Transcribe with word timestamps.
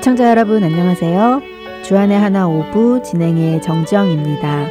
애청자 0.00 0.30
여러분 0.30 0.64
안녕하세요. 0.64 1.42
주안의 1.84 2.18
하나 2.18 2.48
오부 2.48 3.02
진행의 3.02 3.60
정지영입니다. 3.60 4.68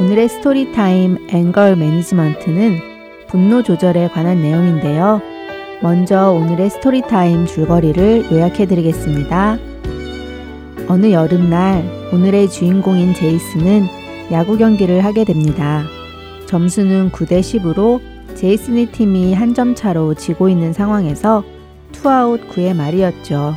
오늘의 0.00 0.28
스토리 0.28 0.72
타임 0.72 1.28
anger 1.30 1.76
management는 1.76 2.80
분노 3.28 3.62
조절에 3.62 4.08
관한 4.08 4.42
내용인데요. 4.42 5.20
먼저 5.80 6.32
오늘의 6.32 6.70
스토리 6.70 7.02
타임 7.02 7.46
줄거리를 7.46 8.32
요약해 8.32 8.66
드리겠습니다. 8.66 9.58
어느 10.88 11.12
여름날 11.12 11.84
오늘의 12.12 12.50
주인공인 12.50 13.14
제이슨은 13.14 13.86
야구 14.32 14.58
경기를 14.58 15.04
하게 15.04 15.22
됩니다. 15.22 15.84
점수는 16.46 17.12
9대 17.12 17.38
10으로 17.38 18.00
제이슨의 18.34 18.86
팀이 18.86 19.34
한 19.34 19.54
점 19.54 19.76
차로 19.76 20.14
지고 20.14 20.48
있는 20.48 20.72
상황에서 20.72 21.44
투아웃 21.92 22.48
9회 22.48 22.74
말이었죠. 22.74 23.54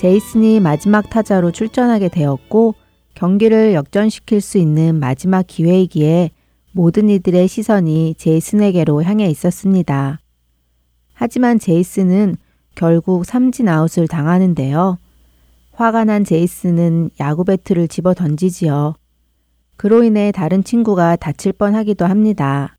제이슨이 0.00 0.60
마지막 0.60 1.10
타자로 1.10 1.52
출전하게 1.52 2.08
되었고 2.08 2.74
경기를 3.12 3.74
역전시킬 3.74 4.40
수 4.40 4.56
있는 4.56 4.98
마지막 4.98 5.46
기회이기에 5.46 6.30
모든 6.72 7.10
이들의 7.10 7.46
시선이 7.46 8.14
제이슨에게로 8.16 9.02
향해 9.02 9.28
있었습니다. 9.28 10.18
하지만 11.12 11.58
제이슨은 11.58 12.36
결국 12.74 13.26
삼진 13.26 13.68
아웃을 13.68 14.08
당하는데요. 14.08 14.96
화가 15.72 16.04
난 16.04 16.24
제이슨은 16.24 17.10
야구 17.20 17.44
배트를 17.44 17.86
집어 17.86 18.14
던지지요. 18.14 18.94
그로 19.76 20.02
인해 20.02 20.32
다른 20.32 20.64
친구가 20.64 21.16
다칠 21.16 21.52
뻔 21.52 21.74
하기도 21.74 22.06
합니다. 22.06 22.74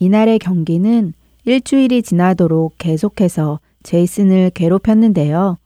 이날의 0.00 0.38
경기는 0.40 1.14
일주일이 1.46 2.02
지나도록 2.02 2.74
계속해서 2.76 3.58
제이슨을 3.84 4.50
괴롭혔는데요. 4.50 5.56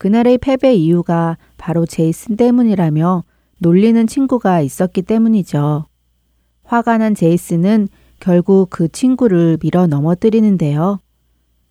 그날의 0.00 0.38
패배 0.38 0.72
이유가 0.72 1.36
바로 1.58 1.84
제이슨 1.84 2.36
때문이라며 2.36 3.22
놀리는 3.58 4.06
친구가 4.06 4.62
있었기 4.62 5.02
때문이죠. 5.02 5.84
화가 6.64 6.96
난 6.96 7.14
제이슨은 7.14 7.88
결국 8.18 8.70
그 8.70 8.88
친구를 8.88 9.58
밀어 9.60 9.86
넘어뜨리는데요. 9.86 11.00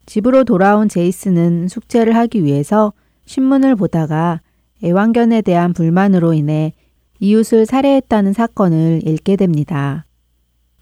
집으로 0.05 0.43
돌아온 0.43 0.89
제이슨은 0.89 1.69
숙제를 1.69 2.15
하기 2.17 2.43
위해서 2.43 2.93
신문을 3.25 3.75
보다가 3.75 4.41
애완견에 4.83 5.41
대한 5.41 5.73
불만으로 5.73 6.35
인해 6.35 6.73
이웃을 7.19 7.65
살해했다는 7.65 8.33
사건을 8.33 9.07
읽게 9.07 9.37
됩니다. 9.37 10.05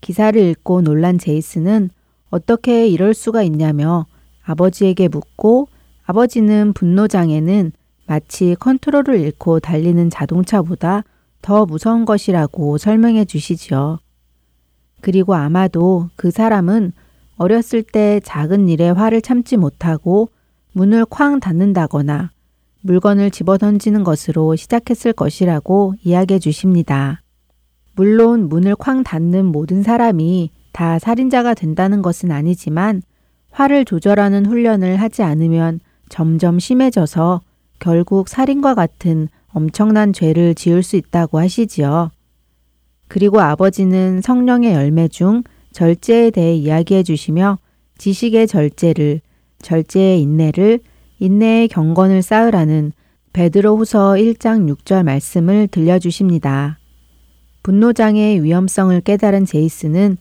기사를 0.01 0.37
읽고 0.37 0.81
놀란 0.81 1.17
제이슨은 1.17 1.91
어떻게 2.29 2.89
이럴 2.89 3.13
수가 3.13 3.41
있냐며 3.43 4.05
아버지에게 4.43 5.07
묻고 5.07 5.69
아버지는 6.08 6.72
분노장애는 6.72 7.73
마치 8.08 8.55
컨트롤을 8.58 9.19
잃고 9.19 9.59
달리는 9.59 10.09
자동차보다 10.09 11.03
더 11.41 11.66
무서운 11.66 12.05
것이라고 12.05 12.77
설명해 12.77 13.25
주시지요. 13.25 13.99
그리고 15.02 15.36
아마도 15.36 16.09
그 16.16 16.31
사람은 16.31 16.94
어렸을 17.36 17.83
때 17.83 18.22
작은 18.23 18.69
일에 18.69 18.89
화를 18.89 19.22
참지 19.22 19.58
못하고 19.58 20.30
문을 20.72 21.05
쾅 21.05 21.41
닫는다거나 21.41 22.31
물건을 22.81 23.30
집어 23.30 23.58
던지는 23.58 24.05
것으로 24.05 24.55
시작했을 24.55 25.11
것이라고 25.11 25.95
이야기해 26.03 26.39
주십니다. 26.39 27.21
물론 27.95 28.47
문을 28.47 28.75
쾅 28.75 29.03
닫는 29.03 29.45
모든 29.45 29.83
사람이 29.83 30.52
다 30.71 30.99
살인자가 30.99 31.53
된다는 31.53 32.02
것은 32.02 32.31
아니지만 32.31 33.02
화를 33.52 33.83
조절하는 33.83 34.45
훈련을 34.45 34.95
하지 34.95 35.21
않으면 35.21 35.81
점점 36.09 36.59
심해져서 36.59 37.41
결국 37.79 38.29
살인과 38.29 38.75
같은 38.75 39.29
엄청난 39.49 40.13
죄를 40.13 40.55
지을 40.55 40.83
수 40.83 40.95
있다고 40.95 41.39
하시지요. 41.39 42.11
그리고 43.07 43.39
아버지는 43.41 44.21
성령의 44.21 44.73
열매 44.73 45.07
중 45.07 45.43
절제에 45.71 46.31
대해 46.31 46.55
이야기해 46.55 47.03
주시며 47.03 47.57
지식의 47.97 48.47
절제를, 48.47 49.21
절제의 49.61 50.21
인내를, 50.21 50.79
인내의 51.19 51.67
경건을 51.67 52.21
쌓으라는 52.21 52.91
베드로 53.33 53.77
후서 53.77 54.13
1장 54.13 54.71
6절 54.73 55.03
말씀을 55.03 55.67
들려주십니다. 55.67 56.77
분노장애의 57.63 58.43
위험성을 58.43 58.99
깨달은 59.01 59.45
제이스는 59.45 60.17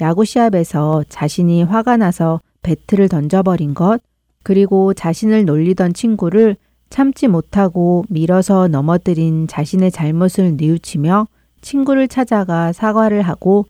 야구 0.00 0.24
시합에서 0.24 1.04
자신이 1.08 1.62
화가 1.62 1.96
나서 1.96 2.40
배트를 2.62 3.08
던져버린 3.08 3.74
것, 3.74 4.00
그리고 4.42 4.94
자신을 4.94 5.44
놀리던 5.44 5.92
친구를 5.94 6.56
참지 6.90 7.28
못하고 7.28 8.04
밀어서 8.08 8.68
넘어뜨린 8.68 9.46
자신의 9.46 9.90
잘못을 9.90 10.56
뉘우치며 10.56 11.26
친구를 11.60 12.08
찾아가 12.08 12.72
사과를 12.72 13.22
하고 13.22 13.66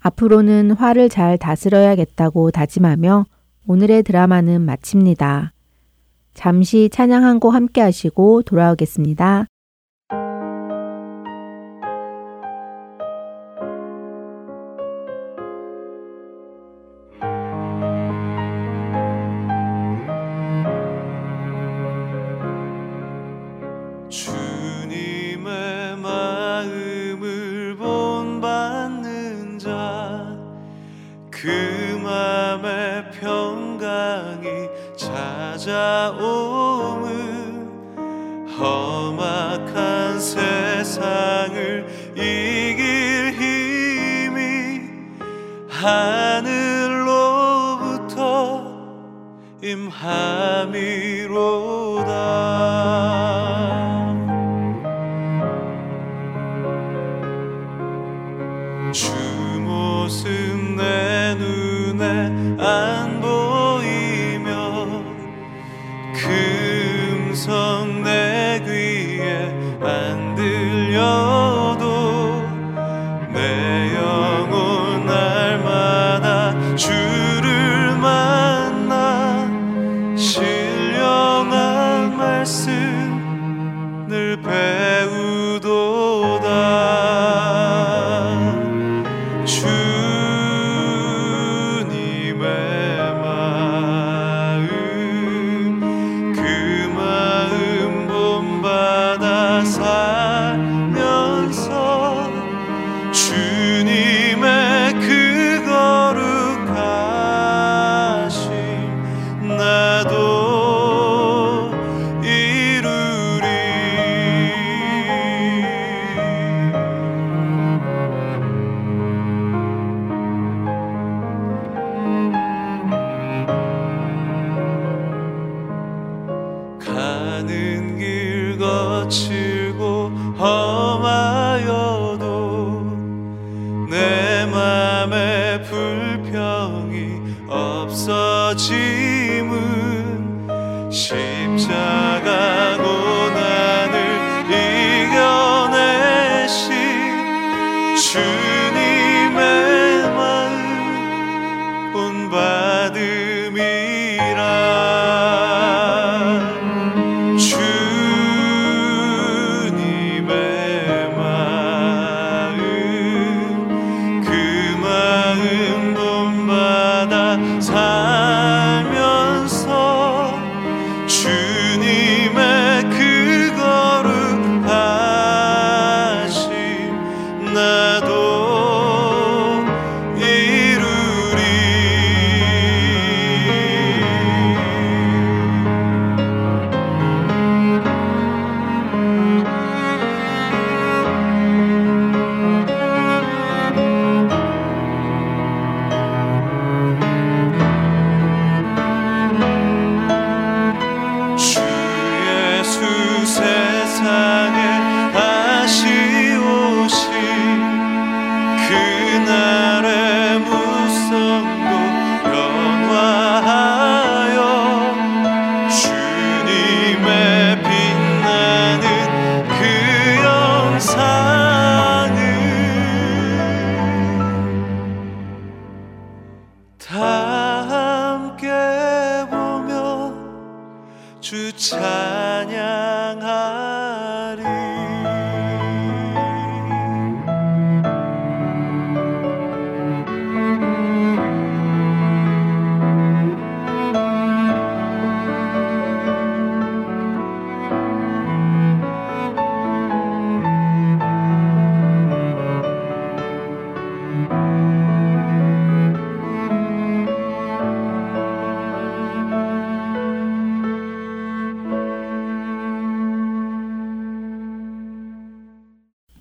앞으로는 0.00 0.72
화를 0.72 1.08
잘 1.08 1.38
다스려야겠다고 1.38 2.50
다짐하며 2.50 3.26
오늘의 3.66 4.02
드라마는 4.02 4.60
마칩니다. 4.62 5.52
잠시 6.34 6.88
찬양 6.92 7.24
한 7.24 7.40
곡 7.40 7.50
함께 7.54 7.80
하시고 7.80 8.42
돌아오겠습니다. 8.42 9.46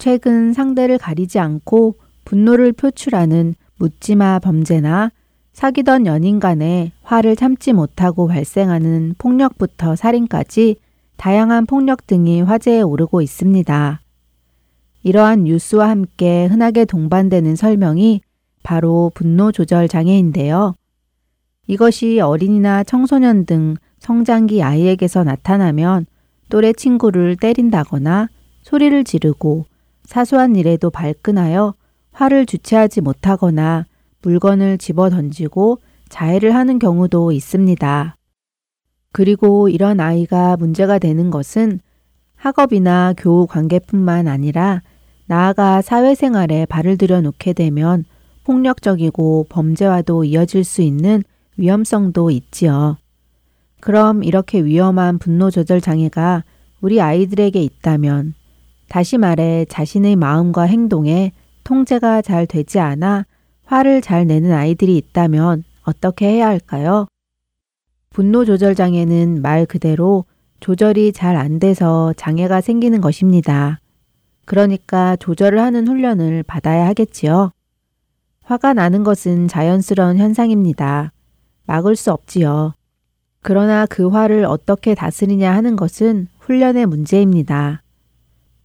최근 0.07 0.53
상대를 0.53 0.97
가리지 0.97 1.37
않고 1.37 1.95
분노를 2.23 2.71
표출하는 2.71 3.55
묻지마 3.75 4.39
범죄나 4.39 5.11
사귀던 5.51 6.05
연인 6.05 6.39
간에 6.39 6.93
화를 7.03 7.35
참지 7.35 7.73
못하고 7.73 8.27
발생하는 8.27 9.15
폭력부터 9.17 9.97
살인까지 9.97 10.77
다양한 11.17 11.65
폭력 11.65 12.07
등이 12.07 12.39
화제에 12.43 12.79
오르고 12.83 13.21
있습니다. 13.21 13.99
이러한 15.03 15.43
뉴스와 15.43 15.89
함께 15.89 16.45
흔하게 16.45 16.85
동반되는 16.85 17.57
설명이 17.57 18.21
바로 18.63 19.11
분노 19.13 19.51
조절 19.51 19.89
장애인데요. 19.89 20.73
이것이 21.67 22.21
어린이나 22.21 22.85
청소년 22.85 23.45
등 23.45 23.75
성장기 23.99 24.63
아이에게서 24.63 25.25
나타나면 25.25 26.05
또래 26.47 26.71
친구를 26.71 27.35
때린다거나 27.35 28.29
소리를 28.63 29.03
지르고 29.03 29.65
사소한 30.07 30.55
일에도 30.55 30.89
발끈하여 30.89 31.73
화를 32.13 32.45
주체하지 32.45 33.01
못하거나 33.01 33.85
물건을 34.21 34.77
집어 34.77 35.09
던지고 35.09 35.79
자해를 36.07 36.55
하는 36.55 36.79
경우도 36.79 37.33
있습니다. 37.33 38.15
그리고 39.11 39.67
이런 39.67 39.99
아이가 39.99 40.55
문제가 40.55 40.97
되는 40.97 41.29
것은 41.29 41.81
학업이나 42.35 43.13
교우 43.17 43.47
관계뿐만 43.47 44.29
아니라 44.29 44.81
나아가 45.25 45.81
사회생활에 45.81 46.65
발을 46.67 46.97
들여놓게 46.97 47.51
되면 47.51 48.05
폭력적이고 48.45 49.47
범죄와도 49.49 50.23
이어질 50.23 50.63
수 50.63 50.81
있는 50.81 51.21
위험성도 51.57 52.31
있지요. 52.31 52.97
그럼 53.81 54.23
이렇게 54.23 54.61
위험한 54.63 55.17
분노 55.17 55.51
조절 55.51 55.81
장애가 55.81 56.45
우리 56.79 57.01
아이들에게 57.01 57.61
있다면 57.61 58.35
다시 58.89 59.17
말해 59.17 59.65
자신의 59.69 60.15
마음과 60.15 60.63
행동에 60.63 61.31
통제가 61.63 62.21
잘 62.21 62.45
되지 62.45 62.79
않아 62.79 63.25
화를 63.65 64.01
잘 64.01 64.25
내는 64.25 64.53
아이들이 64.53 64.97
있다면 64.97 65.63
어떻게 65.83 66.27
해야 66.27 66.47
할까요? 66.47 67.07
분노 68.09 68.45
조절 68.45 68.75
장애는 68.75 69.41
말 69.41 69.65
그대로 69.65 70.25
조절이 70.59 71.11
잘 71.13 71.35
안 71.35 71.59
돼서 71.59 72.13
장애가 72.17 72.61
생기는 72.61 73.01
것입니다. 73.01 73.79
그러니까 74.45 75.15
조절을 75.17 75.59
하는 75.59 75.87
훈련을 75.87 76.43
받아야 76.43 76.87
하겠지요. 76.87 77.51
화가 78.43 78.73
나는 78.73 79.03
것은 79.03 79.49
자연스러운 79.49 80.17
현상입니다. 80.17 81.11
막을 81.65 81.97
수 81.97 82.13
없지요. 82.13 82.73
그러나 83.41 83.85
그 83.85 84.07
화를 84.07 84.45
어떻게 84.45 84.95
다스리냐 84.95 85.53
하는 85.53 85.75
것은 85.75 86.27
훈련의 86.39 86.85
문제입니다. 86.85 87.83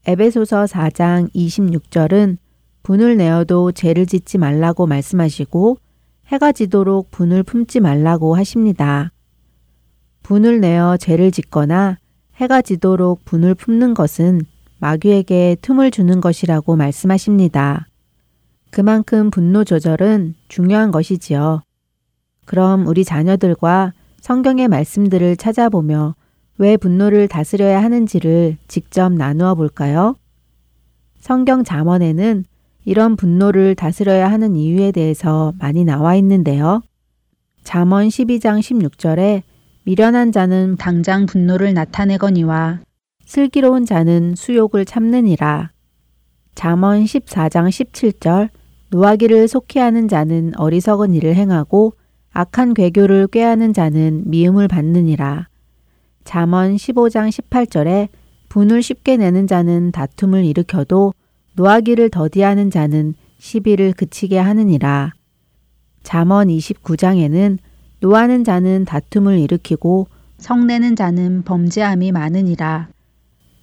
에베소서 0.05 0.65
4장 0.65 1.33
26절은 1.33 2.37
분을 2.83 3.17
내어도 3.17 3.71
죄를 3.71 4.07
짓지 4.07 4.37
말라고 4.37 4.87
말씀하시고 4.87 5.79
해가 6.27 6.51
지도록 6.51 7.13
분을 7.13 7.45
품지 7.45 7.79
말라고 7.79 8.35
하십니다. 8.35 9.13
분을 10.25 10.61
내어 10.61 10.97
죄를 10.97 11.31
짓거나 11.31 11.99
해가 12.37 12.63
지도록 12.63 13.25
분을 13.25 13.55
품는 13.55 13.95
것은 13.95 14.41
마귀에게 14.81 15.59
틈을 15.63 15.93
주는 15.93 16.21
것이라고 16.21 16.75
말씀하십니다. 16.75 17.87
그만큼 18.71 19.31
분노 19.31 19.63
조절은 19.63 20.35
중요한 20.49 20.91
것이지요. 20.91 21.63
그럼 22.45 22.89
우리 22.89 23.05
자녀들과 23.05 23.93
성경의 24.21 24.67
말씀들을 24.67 25.37
찾아보며 25.37 26.17
왜 26.59 26.77
분노를 26.77 27.29
다스려야 27.29 27.83
하는지를 27.83 28.57
직접 28.69 29.13
나누어 29.13 29.55
볼까요? 29.55 30.17
성경 31.19 31.65
잠언에는 31.65 32.45
이런 32.85 33.17
분노를 33.17 33.75
다스려야 33.75 34.31
하는 34.31 34.57
이유에 34.57 34.93
대해서 34.93 35.53
많이 35.59 35.85
나와 35.85 36.15
있는데요. 36.17 36.83
잠언 37.65 38.09
12장 38.09 38.61
16절에 38.61 39.43
미련한 39.85 40.33
자는 40.33 40.77
당장 40.77 41.27
분노를 41.27 41.75
나타내거니와 41.75 42.81
슬기로운 43.25 43.87
자는 43.87 44.35
수욕을 44.37 44.85
참느니라. 44.85 45.71
잠언 46.55 47.05
14장 47.05 47.69
17절 47.69 48.51
노하기를 48.91 49.49
속히 49.49 49.79
하는 49.79 50.07
자는 50.07 50.53
어리석은 50.57 51.15
일을 51.15 51.35
행하고 51.35 51.95
악한 52.33 52.75
괴교를 52.75 53.29
꾀하는 53.29 53.73
자는 53.73 54.25
미움을 54.27 54.69
받느니라. 54.69 55.49
잠언 56.25 56.77
15장 56.77 57.31
18절에 57.31 58.09
분을 58.49 58.83
쉽게 58.83 59.17
내는 59.17 59.47
자는 59.47 59.93
다툼을 59.93 60.45
일으켜도 60.45 61.15
노하기를 61.55 62.11
더디하는 62.11 62.71
자는 62.71 63.15
시비를 63.39 63.93
그치게 63.93 64.39
하느니라. 64.39 65.13
잠언 66.03 66.49
29장에는 66.49 67.59
노하는 68.01 68.45
자는 68.45 68.85
다툼을 68.85 69.39
일으키고 69.39 70.09
성내는 70.39 70.97
자는 70.97 71.43
범죄함이 71.43 72.13
많으니라. 72.13 72.89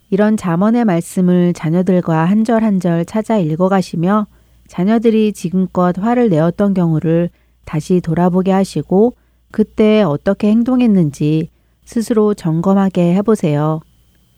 이런 0.09 0.37
잠언의 0.37 0.85
말씀을 0.85 1.53
자녀들과 1.53 2.25
한 2.25 2.43
절 2.43 2.63
한 2.63 2.79
절 2.79 3.05
찾아 3.05 3.37
읽어가시며 3.37 4.27
자녀들이 4.67 5.33
지금껏 5.33 5.97
화를 5.97 6.29
내었던 6.29 6.73
경우를 6.73 7.29
다시 7.65 8.01
돌아보게 8.01 8.51
하시고 8.51 9.13
그때 9.51 10.01
어떻게 10.01 10.49
행동했는지 10.49 11.49
스스로 11.89 12.35
점검하게 12.35 13.15
해보세요. 13.15 13.79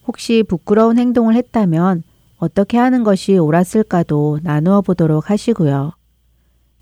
혹시 0.06 0.42
부끄러운 0.42 0.98
행동을 0.98 1.34
했다면 1.34 2.02
어떻게 2.38 2.78
하는 2.78 3.04
것이 3.04 3.36
옳았을까도 3.36 4.38
나누어 4.42 4.80
보도록 4.80 5.28
하시고요. 5.28 5.92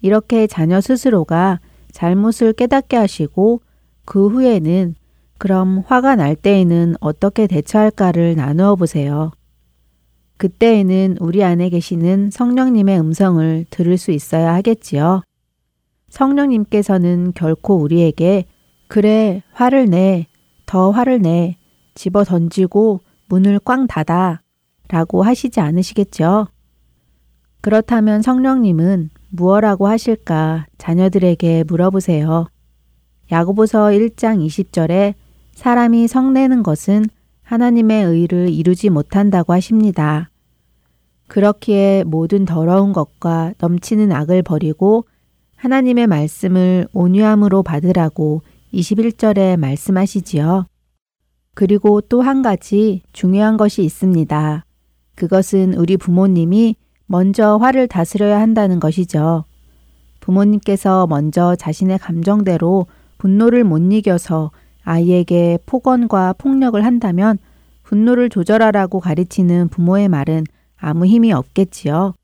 이렇게 0.00 0.46
자녀 0.46 0.80
스스로가 0.80 1.58
잘못을 1.90 2.52
깨닫게 2.52 2.96
하시고 2.96 3.62
그 4.04 4.28
후에는 4.28 4.94
그럼 5.38 5.82
화가 5.88 6.14
날 6.14 6.36
때에는 6.36 6.94
어떻게 7.00 7.48
대처할까를 7.48 8.36
나누어 8.36 8.76
보세요. 8.76 9.32
그때에는 10.36 11.16
우리 11.18 11.42
안에 11.42 11.68
계시는 11.68 12.30
성령님의 12.30 13.00
음성을 13.00 13.66
들을 13.70 13.98
수 13.98 14.12
있어야 14.12 14.54
하겠지요. 14.54 15.22
성령님께서는 16.10 17.32
결코 17.34 17.74
우리에게 17.74 18.44
그래, 18.86 19.42
화를 19.52 19.86
내, 19.86 20.26
더 20.70 20.92
화를 20.92 21.20
내, 21.20 21.56
집어 21.96 22.22
던지고 22.22 23.00
문을 23.28 23.58
꽝 23.58 23.88
닫아 23.88 24.40
라고 24.86 25.24
하시지 25.24 25.58
않으시겠죠? 25.58 26.46
그렇다면 27.60 28.22
성령님은 28.22 29.10
무엇라고 29.30 29.88
하실까 29.88 30.68
자녀들에게 30.78 31.64
물어보세요. 31.66 32.46
야고보서 33.32 33.86
1장 33.86 34.46
20절에 34.46 35.14
사람이 35.54 36.06
성내는 36.06 36.62
것은 36.62 37.06
하나님의 37.42 38.04
의를 38.04 38.48
이루지 38.48 38.90
못한다고 38.90 39.52
하십니다. 39.52 40.30
그렇기에 41.26 42.04
모든 42.06 42.44
더러운 42.44 42.92
것과 42.92 43.54
넘치는 43.58 44.12
악을 44.12 44.44
버리고 44.44 45.04
하나님의 45.56 46.06
말씀을 46.06 46.86
온유함으로 46.92 47.64
받으라고 47.64 48.42
21절에 48.72 49.56
말씀하시지요. 49.58 50.66
그리고 51.54 52.00
또 52.00 52.22
한 52.22 52.42
가지 52.42 53.02
중요한 53.12 53.56
것이 53.56 53.82
있습니다. 53.82 54.64
그것은 55.16 55.74
우리 55.74 55.96
부모님이 55.96 56.76
먼저 57.06 57.56
화를 57.56 57.88
다스려야 57.88 58.40
한다는 58.40 58.80
것이죠. 58.80 59.44
부모님께서 60.20 61.06
먼저 61.06 61.56
자신의 61.56 61.98
감정대로 61.98 62.86
분노를 63.18 63.64
못 63.64 63.78
이겨서 63.92 64.50
아이에게 64.84 65.58
폭언과 65.66 66.34
폭력을 66.34 66.82
한다면 66.82 67.38
분노를 67.82 68.30
조절하라고 68.30 69.00
가르치는 69.00 69.68
부모의 69.68 70.08
말은 70.08 70.44
아무 70.76 71.04
힘이 71.06 71.32
없겠지요. 71.32 72.14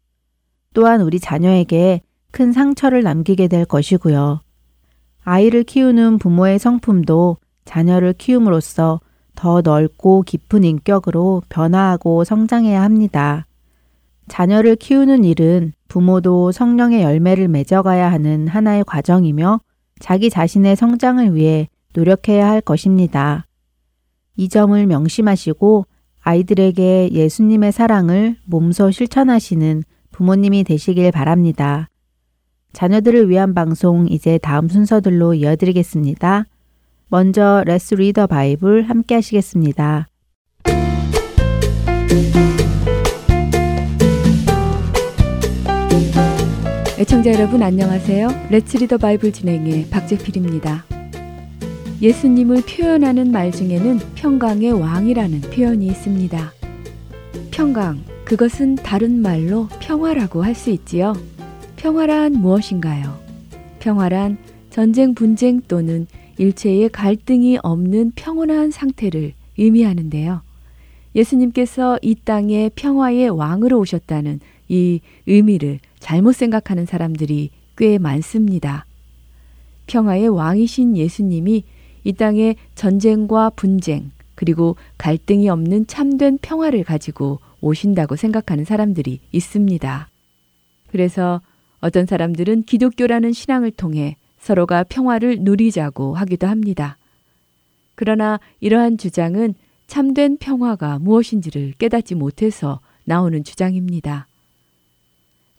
또한 0.72 1.00
우리 1.00 1.18
자녀에게 1.18 2.02
큰 2.30 2.52
상처를 2.52 3.02
남기게 3.02 3.48
될 3.48 3.64
것이고요. 3.64 4.40
아이를 5.26 5.64
키우는 5.64 6.18
부모의 6.18 6.60
성품도 6.60 7.38
자녀를 7.64 8.12
키움으로써 8.12 9.00
더 9.34 9.60
넓고 9.60 10.22
깊은 10.22 10.62
인격으로 10.62 11.42
변화하고 11.48 12.22
성장해야 12.22 12.80
합니다. 12.80 13.44
자녀를 14.28 14.76
키우는 14.76 15.24
일은 15.24 15.72
부모도 15.88 16.52
성령의 16.52 17.02
열매를 17.02 17.48
맺어가야 17.48 18.10
하는 18.10 18.46
하나의 18.46 18.84
과정이며 18.84 19.60
자기 19.98 20.30
자신의 20.30 20.76
성장을 20.76 21.34
위해 21.34 21.68
노력해야 21.92 22.48
할 22.48 22.60
것입니다. 22.60 23.46
이 24.36 24.48
점을 24.48 24.86
명심하시고 24.86 25.86
아이들에게 26.22 27.10
예수님의 27.10 27.72
사랑을 27.72 28.36
몸소 28.44 28.92
실천하시는 28.92 29.82
부모님이 30.12 30.62
되시길 30.62 31.10
바랍니다. 31.10 31.88
자녀들을 32.76 33.30
위한 33.30 33.54
방송 33.54 34.06
이제 34.06 34.36
다음 34.36 34.68
순서들로 34.68 35.32
이어드리겠습니다. 35.32 36.44
먼저 37.08 37.62
Let's 37.64 37.94
Read 37.94 38.13
the 38.13 38.26
Bible 38.26 38.82
함께 38.82 39.14
하시겠습니다. 39.14 40.08
애청자 46.98 47.32
여러분 47.32 47.62
안녕하세요. 47.62 48.28
Let's 48.50 48.76
Read 48.76 48.89
the 48.89 48.98
Bible 48.98 49.32
진행의 49.32 49.88
박재필입니다. 49.88 50.84
예수님을 52.02 52.60
표현하는 52.60 53.32
말 53.32 53.52
중에는 53.52 54.00
평강의 54.16 54.72
왕이라는 54.72 55.40
표현이 55.40 55.86
있습니다. 55.86 56.52
평강, 57.50 58.04
그것은 58.26 58.74
다른 58.74 59.22
말로 59.22 59.66
평화라고 59.80 60.42
할 60.42 60.54
수 60.54 60.68
있지요. 60.68 61.14
평화란 61.76 62.32
무엇인가요? 62.32 63.18
평화란 63.80 64.38
전쟁 64.70 65.14
분쟁 65.14 65.60
또는 65.62 66.06
일체의 66.38 66.88
갈등이 66.88 67.58
없는 67.62 68.12
평온한 68.16 68.70
상태를 68.70 69.34
의미하는데요. 69.58 70.42
예수님께서 71.14 71.98
이 72.02 72.14
땅에 72.14 72.70
평화의 72.74 73.30
왕으로 73.30 73.78
오셨다는 73.78 74.40
이 74.68 75.00
의미를 75.26 75.78
잘못 75.98 76.34
생각하는 76.34 76.84
사람들이 76.86 77.50
꽤 77.76 77.98
많습니다. 77.98 78.84
평화의 79.86 80.28
왕이신 80.28 80.96
예수님이 80.96 81.64
이 82.04 82.12
땅에 82.12 82.56
전쟁과 82.74 83.50
분쟁, 83.50 84.10
그리고 84.34 84.76
갈등이 84.98 85.48
없는 85.48 85.86
참된 85.86 86.38
평화를 86.38 86.84
가지고 86.84 87.40
오신다고 87.60 88.16
생각하는 88.16 88.64
사람들이 88.64 89.20
있습니다. 89.32 90.08
그래서 90.88 91.40
어떤 91.86 92.04
사람들은 92.04 92.64
기독교라는 92.64 93.32
신앙을 93.32 93.70
통해 93.70 94.16
서로가 94.40 94.82
평화를 94.82 95.38
누리자고 95.42 96.16
하기도 96.16 96.48
합니다. 96.48 96.98
그러나 97.94 98.40
이러한 98.58 98.98
주장은 98.98 99.54
참된 99.86 100.36
평화가 100.36 100.98
무엇인지를 100.98 101.74
깨닫지 101.78 102.16
못해서 102.16 102.80
나오는 103.04 103.44
주장입니다. 103.44 104.26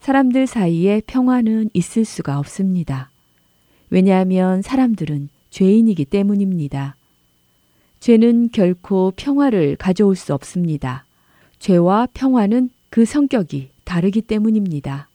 사람들 0.00 0.46
사이에 0.46 1.00
평화는 1.06 1.70
있을 1.72 2.04
수가 2.04 2.38
없습니다. 2.38 3.10
왜냐하면 3.88 4.60
사람들은 4.60 5.30
죄인이기 5.48 6.04
때문입니다. 6.04 6.94
죄는 8.00 8.50
결코 8.52 9.14
평화를 9.16 9.76
가져올 9.76 10.14
수 10.14 10.34
없습니다. 10.34 11.06
죄와 11.58 12.06
평화는 12.12 12.68
그 12.90 13.06
성격이 13.06 13.70
다르기 13.84 14.20
때문입니다. 14.20 15.08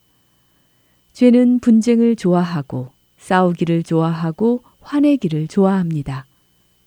죄는 1.14 1.60
분쟁을 1.60 2.16
좋아하고 2.16 2.90
싸우기를 3.18 3.84
좋아하고 3.84 4.64
화내기를 4.82 5.48
좋아합니다. 5.48 6.26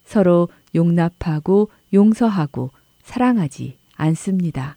서로 0.05 0.49
용납하고 0.75 1.71
용서하고 1.93 2.71
사랑하지 3.03 3.79
않습니다. 3.95 4.77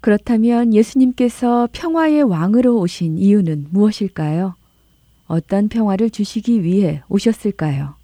그렇다면 0.00 0.74
예수님께서 0.74 1.68
평화의 1.72 2.22
왕으로 2.22 2.78
오신 2.78 3.18
이유는 3.18 3.68
무엇일까요? 3.70 4.54
어떤 5.26 5.68
평화를 5.68 6.10
주시기 6.10 6.62
위해 6.62 7.02
오셨을까요? 7.08 7.94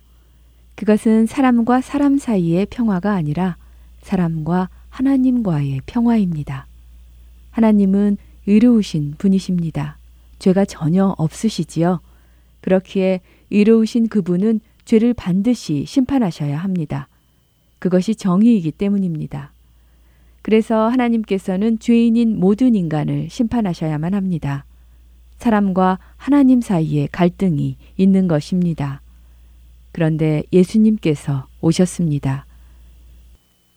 그것은 0.74 1.26
사람과 1.26 1.80
사람 1.80 2.18
사이의 2.18 2.66
평화가 2.66 3.12
아니라 3.12 3.56
사람과 4.02 4.68
하나님과의 4.90 5.82
평화입니다. 5.86 6.66
하나님은 7.52 8.16
의로우신 8.46 9.14
분이십니다. 9.18 9.96
죄가 10.38 10.64
전혀 10.64 11.14
없으시지요. 11.18 12.00
그렇기에 12.60 13.20
의로우신 13.50 14.08
그분은 14.08 14.60
죄를 14.84 15.14
반드시 15.14 15.84
심판하셔야 15.86 16.58
합니다. 16.58 17.08
그것이 17.78 18.14
정의이기 18.14 18.72
때문입니다. 18.72 19.52
그래서 20.42 20.88
하나님께서는 20.88 21.78
죄인인 21.78 22.38
모든 22.38 22.74
인간을 22.74 23.28
심판하셔야만 23.30 24.14
합니다. 24.14 24.64
사람과 25.38 25.98
하나님 26.16 26.60
사이에 26.60 27.08
갈등이 27.10 27.76
있는 27.96 28.28
것입니다. 28.28 29.02
그런데 29.92 30.42
예수님께서 30.52 31.46
오셨습니다. 31.60 32.46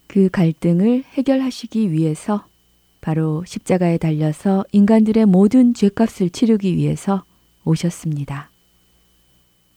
그 0.08 0.30
갈등을 0.30 1.04
해결하시기 1.14 1.92
위해서 1.92 2.46
바로 3.08 3.42
십자가에 3.48 3.98
달려서 3.98 4.66
인간들의 4.74 5.28
모든 5.28 5.74
죄값을 5.74 6.30
치르기 6.30 6.76
위해서 6.76 7.24
오셨습니다. 7.64 8.50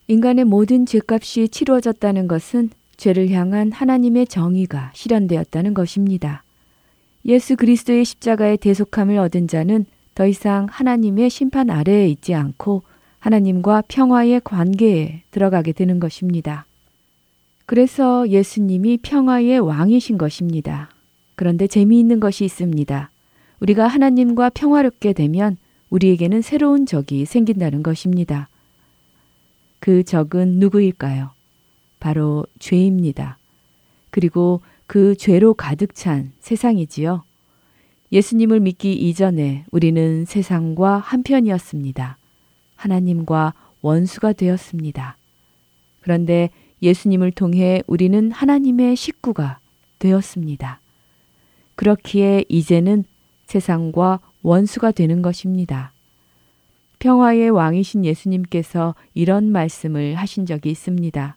인간의 0.09 0.45
모든 0.47 0.85
죄값이 0.85 1.49
치루어졌다는 1.51 2.27
것은 2.27 2.71
죄를 2.97 3.31
향한 3.31 3.71
하나님의 3.71 4.27
정의가 4.27 4.91
실현되었다는 4.97 5.75
것입니다. 5.75 6.43
예수 7.25 7.55
그리스도의 7.55 8.05
십자가의 8.05 8.57
대속함을 8.57 9.17
얻은 9.19 9.47
자는 9.47 9.87
더 10.17 10.27
이상 10.27 10.67
하나님의 10.69 11.31
심판 11.31 11.71
아래에 11.71 12.09
있지 12.09 12.35
않고 12.35 12.83
하나님과 13.21 13.85
평화의 13.87 14.41
관계에 14.43 15.23
들어가게 15.31 15.71
되는 15.71 16.01
것입니다. 16.01 16.67
그래서 17.67 18.29
예수님이 18.29 18.97
평화의 18.97 19.61
왕이신 19.61 20.19
것입니다. 20.19 20.91
그런데 21.37 21.69
재미있는 21.69 22.19
것이 22.19 22.45
있습니다. 22.45 23.09
우리가 23.61 23.87
하나님과 23.87 24.51
평화롭게 24.51 25.13
되면 25.13 25.57
우리에게는 25.91 26.43
새로운 26.43 26.87
적이 26.87 27.25
생긴다는 27.25 27.83
것입니다. 27.83 28.49
그 29.81 30.03
적은 30.05 30.59
누구일까요? 30.59 31.31
바로 31.99 32.47
죄입니다. 32.59 33.39
그리고 34.11 34.61
그 34.87 35.15
죄로 35.15 35.55
가득 35.55 35.95
찬 35.95 36.33
세상이지요. 36.41 37.23
예수님을 38.13 38.61
믿기 38.61 38.93
이전에 38.93 39.65
우리는 39.71 40.25
세상과 40.25 40.99
한편이었습니다. 40.99 42.19
하나님과 42.77 43.55
원수가 43.83 44.33
되었습니다. 44.33 45.17
그런데 46.01 46.51
예수님을 46.83 47.31
통해 47.33 47.83
우리는 47.87 48.33
하나님의 48.33 48.97
식구가 48.97 49.59
되었습니다. 49.99 50.81
그렇기에 51.77 52.45
이제는 52.49 53.05
세상과 53.51 54.21
원수가 54.43 54.93
되는 54.93 55.23
것입니다. 55.23 55.93
평화의 57.01 57.51
왕이신 57.51 58.05
예수님께서 58.05 58.95
이런 59.13 59.51
말씀을 59.51 60.15
하신 60.15 60.47
적이 60.47 60.71
있습니다. 60.71 61.37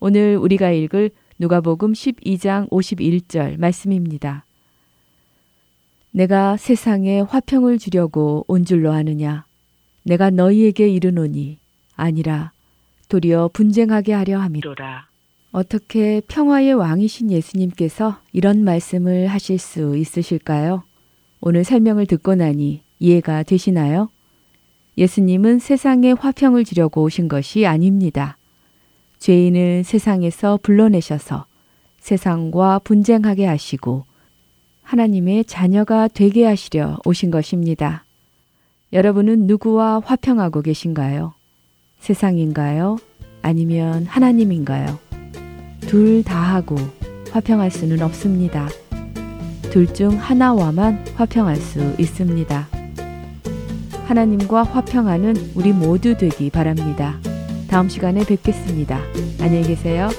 오늘 0.00 0.36
우리가 0.36 0.70
읽을 0.70 1.10
누가복음 1.38 1.92
12장 1.92 2.68
51절 2.70 3.58
말씀입니다. 3.58 4.46
내가 6.12 6.56
세상에 6.56 7.20
화평을 7.20 7.78
주려고 7.78 8.44
온 8.48 8.64
줄로 8.64 8.92
아느냐? 8.92 9.44
내가 10.04 10.30
너희에게 10.30 10.88
이르노니 10.88 11.58
아니라 11.94 12.52
도리어 13.08 13.50
분쟁하게 13.52 14.14
하려 14.14 14.38
함이로라. 14.40 15.08
어떻게 15.52 16.22
평화의 16.26 16.72
왕이신 16.72 17.30
예수님께서 17.30 18.18
이런 18.32 18.64
말씀을 18.64 19.26
하실 19.26 19.58
수 19.58 19.96
있으실까요? 19.96 20.84
오늘 21.44 21.64
설명을 21.64 22.06
듣고 22.06 22.36
나니 22.36 22.82
이해가 23.00 23.42
되시나요? 23.42 24.08
예수님은 24.96 25.58
세상에 25.58 26.12
화평을 26.12 26.64
주려고 26.64 27.02
오신 27.02 27.26
것이 27.26 27.66
아닙니다. 27.66 28.36
죄인을 29.18 29.82
세상에서 29.82 30.60
불러내셔서 30.62 31.46
세상과 31.98 32.78
분쟁하게 32.84 33.46
하시고 33.46 34.04
하나님의 34.82 35.44
자녀가 35.46 36.06
되게 36.06 36.44
하시려 36.44 36.98
오신 37.04 37.32
것입니다. 37.32 38.04
여러분은 38.92 39.48
누구와 39.48 40.00
화평하고 40.04 40.62
계신가요? 40.62 41.34
세상인가요? 41.98 42.98
아니면 43.42 44.06
하나님인가요? 44.06 44.96
둘 45.80 46.22
다 46.22 46.38
하고 46.40 46.76
화평할 47.32 47.72
수는 47.72 48.00
없습니다. 48.02 48.68
둘 49.72 49.86
중 49.86 50.18
하나와만 50.18 51.02
화평할 51.14 51.56
수 51.56 51.94
있습니다. 51.98 52.68
하나님과 54.06 54.64
화평하는 54.64 55.34
우리 55.54 55.72
모두 55.72 56.14
되기 56.14 56.50
바랍니다. 56.50 57.18
다음 57.68 57.88
시간에 57.88 58.22
뵙겠습니다. 58.22 59.00
안녕히 59.40 59.62
계세요. 59.62 60.10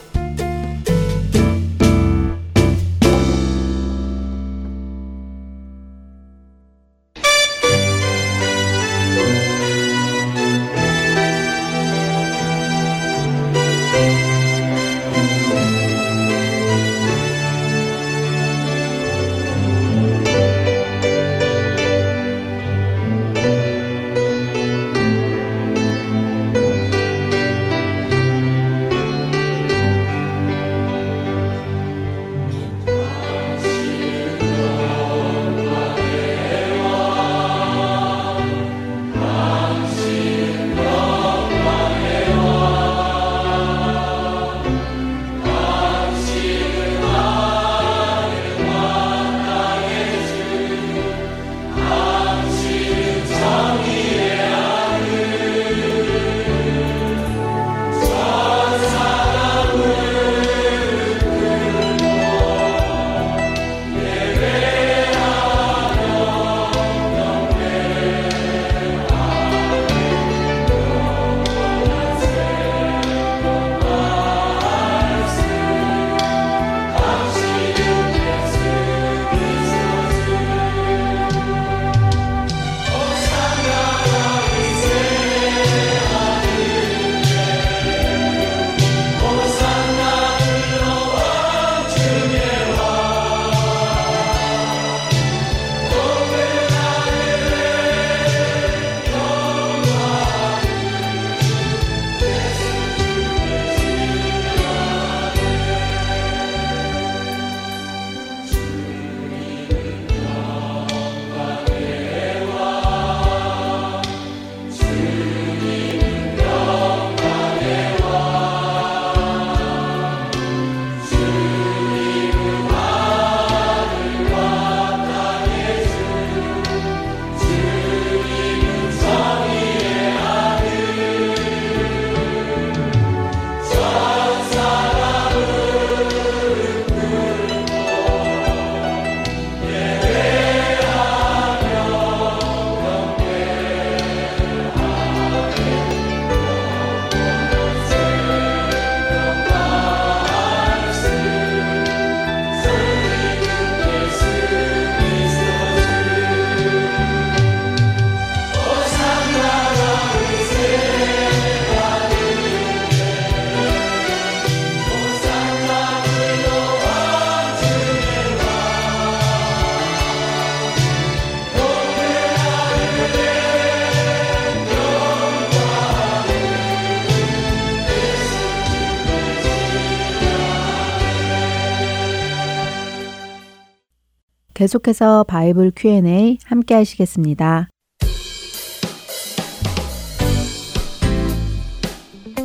계속해서 184.63 185.25
바이블 185.25 185.73
Q&A 185.75 186.37
함께 186.45 186.73
하시겠습니다. 186.73 187.67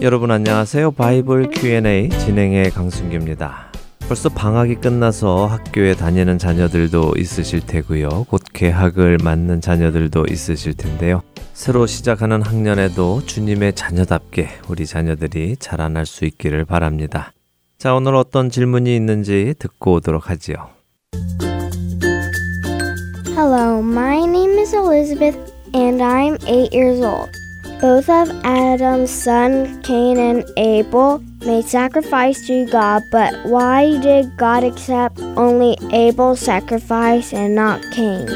여러분 0.03 0.33
안녕하세요. 0.33 0.91
바이블 0.91 1.51
Q&A 1.51 2.09
진행의 2.09 2.71
강순규입니다. 2.73 3.71
벌써 4.09 4.29
방학이 4.31 4.77
끝나서 4.77 5.47
학교에 5.47 5.95
다니는 5.95 6.39
자녀들도 6.39 7.13
있으실 7.17 7.61
테고요. 7.65 8.27
곧 8.29 8.43
개학을 8.53 9.19
맞는 9.23 9.61
자녀들도 9.61 10.27
있으실 10.29 10.75
텐데요. 10.75 11.23
새로 11.53 11.87
시작하는 11.87 12.43
학년에도 12.43 13.23
주님의 13.27 13.75
자녀답게 13.75 14.49
우리 14.69 14.87
자녀들이 14.87 15.57
자라날 15.59 16.05
수 16.05 16.25
있기를 16.25 16.65
바랍니다. 16.65 17.33
자, 17.79 17.95
오늘 17.95 18.17
어떤 18.17 18.51
질문이 18.51 18.97
있는지 18.97 19.55
듣고 19.61 19.93
오도록 19.93 20.31
하지요. 20.31 20.71
Hello, 23.38 23.82
my 23.82 24.26
name 24.26 24.58
is 24.58 24.74
Elizabeth 24.74 25.38
and 25.74 26.02
I'm 26.02 26.38
8 26.48 26.74
years 26.74 27.00
old. 27.00 27.30
Both 27.80 28.10
of 28.10 28.32
Adam's 28.44 29.12
sons, 29.12 29.70
Cain 29.86 30.18
and 30.18 30.44
Abel, 30.58 31.22
made 31.46 31.66
sacrifice 31.66 32.48
to 32.48 32.66
God, 32.72 33.04
but 33.12 33.34
why 33.46 34.00
did 34.02 34.36
God 34.38 34.64
accept 34.64 35.20
only 35.38 35.78
Abel's 35.94 36.40
sacrifice 36.40 37.34
and 37.34 37.54
not 37.54 37.82
Cain's? 37.94 38.34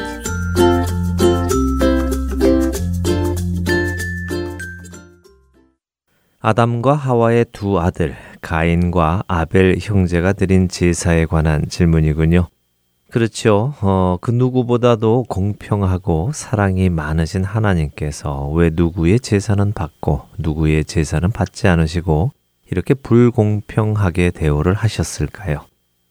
아담과 6.40 6.94
하와의 6.94 7.46
두 7.52 7.80
아들, 7.80 8.14
가인과 8.40 9.24
아벨 9.26 9.76
형제가 9.80 10.34
드린 10.34 10.68
제사에 10.68 11.26
관한 11.26 11.68
질문이군요. 11.68 12.48
그렇죠. 13.13 13.75
어, 13.81 14.17
그 14.21 14.31
누구보다도 14.31 15.25
공평하고 15.29 16.31
사랑이 16.33 16.89
많으신 16.89 17.43
하나님께서 17.43 18.49
왜 18.49 18.71
누구의 18.73 19.19
제사는 19.19 19.71
받고 19.71 20.23
누구의 20.39 20.83
제사는 20.83 21.29
받지 21.29 21.67
않으시고 21.67 22.31
이렇게 22.71 22.95
불공평하게 22.95 24.31
대우를 24.31 24.73
하셨을까요? 24.73 25.59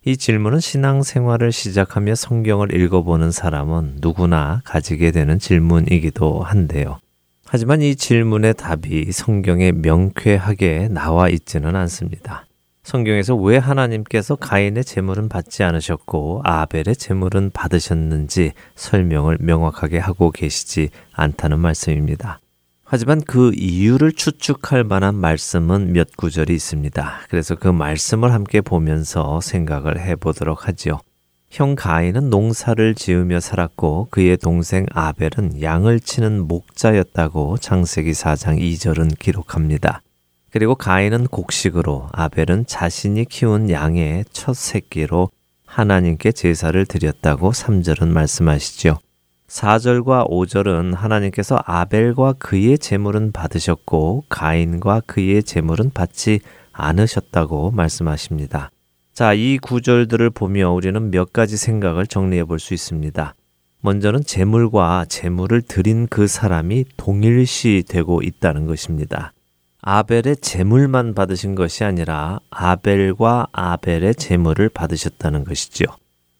이 0.04 0.16
질문은 0.16 0.60
신앙생활을 0.60 1.50
시작하며 1.50 2.14
성경을 2.14 2.72
읽어보는 2.72 3.32
사람은 3.32 3.96
누구나 4.00 4.60
가지게 4.64 5.10
되는 5.10 5.40
질문이기도 5.40 6.44
한데요. 6.44 7.00
하지만 7.44 7.82
이 7.82 7.96
질문의 7.96 8.54
답이 8.54 9.10
성경에 9.10 9.72
명쾌하게 9.72 10.86
나와 10.92 11.28
있지는 11.30 11.74
않습니다. 11.74 12.46
성경에서 12.92 13.36
왜 13.36 13.58
하나님께서 13.58 14.34
가인의 14.36 14.84
제물은 14.84 15.28
받지 15.28 15.62
않으셨고 15.62 16.42
아벨의 16.44 16.96
제물은 16.96 17.50
받으셨는지 17.54 18.52
설명을 18.74 19.38
명확하게 19.40 19.98
하고 19.98 20.30
계시지 20.30 20.90
않다는 21.12 21.60
말씀입니다. 21.60 22.40
하지만 22.84 23.22
그 23.22 23.52
이유를 23.54 24.12
추측할 24.12 24.84
만한 24.84 25.14
말씀은 25.14 25.92
몇 25.92 26.14
구절이 26.16 26.52
있습니다. 26.52 27.20
그래서 27.30 27.54
그 27.54 27.68
말씀을 27.68 28.32
함께 28.32 28.60
보면서 28.60 29.40
생각을 29.40 29.98
해 30.00 30.14
보도록 30.16 30.68
하지요. 30.68 30.98
형 31.50 31.74
가인은 31.74 32.30
농사를 32.30 32.94
지으며 32.94 33.40
살았고 33.40 34.08
그의 34.10 34.36
동생 34.36 34.84
아벨은 34.92 35.62
양을 35.62 36.00
치는 36.00 36.46
목자였다고 36.48 37.58
창세기 37.58 38.10
4장 38.10 38.60
2절은 38.60 39.18
기록합니다. 39.18 40.02
그리고 40.52 40.74
가인은 40.74 41.28
곡식으로 41.28 42.08
아벨은 42.12 42.66
자신이 42.66 43.24
키운 43.24 43.70
양의 43.70 44.26
첫 44.32 44.54
새끼로 44.54 45.30
하나님께 45.66 46.32
제사를 46.32 46.84
드렸다고 46.84 47.52
3절은 47.52 48.08
말씀하시죠. 48.08 48.98
4절과 49.48 50.28
5절은 50.28 50.94
하나님께서 50.94 51.58
아벨과 51.64 52.34
그의 52.34 52.78
제물은 52.78 53.32
받으셨고 53.32 54.24
가인과 54.28 55.02
그의 55.06 55.42
제물은 55.42 55.90
받지 55.94 56.40
않으셨다고 56.72 57.70
말씀하십니다. 57.70 58.70
자, 59.14 59.32
이 59.32 59.56
구절들을 59.56 60.30
보며 60.30 60.70
우리는 60.70 61.10
몇 61.10 61.32
가지 61.32 61.56
생각을 61.56 62.06
정리해 62.06 62.44
볼 62.44 62.58
수 62.58 62.74
있습니다. 62.74 63.34
먼저는 63.80 64.22
제물과 64.24 65.06
제물을 65.08 65.62
드린 65.62 66.06
그 66.08 66.26
사람이 66.26 66.84
동일시 66.98 67.84
되고 67.88 68.22
있다는 68.22 68.66
것입니다. 68.66 69.32
아벨의 69.84 70.36
제물만 70.40 71.12
받으신 71.14 71.56
것이 71.56 71.82
아니라 71.82 72.38
아벨과 72.50 73.48
아벨의 73.52 74.14
제물을 74.14 74.68
받으셨다는 74.68 75.44
것이지요. 75.44 75.88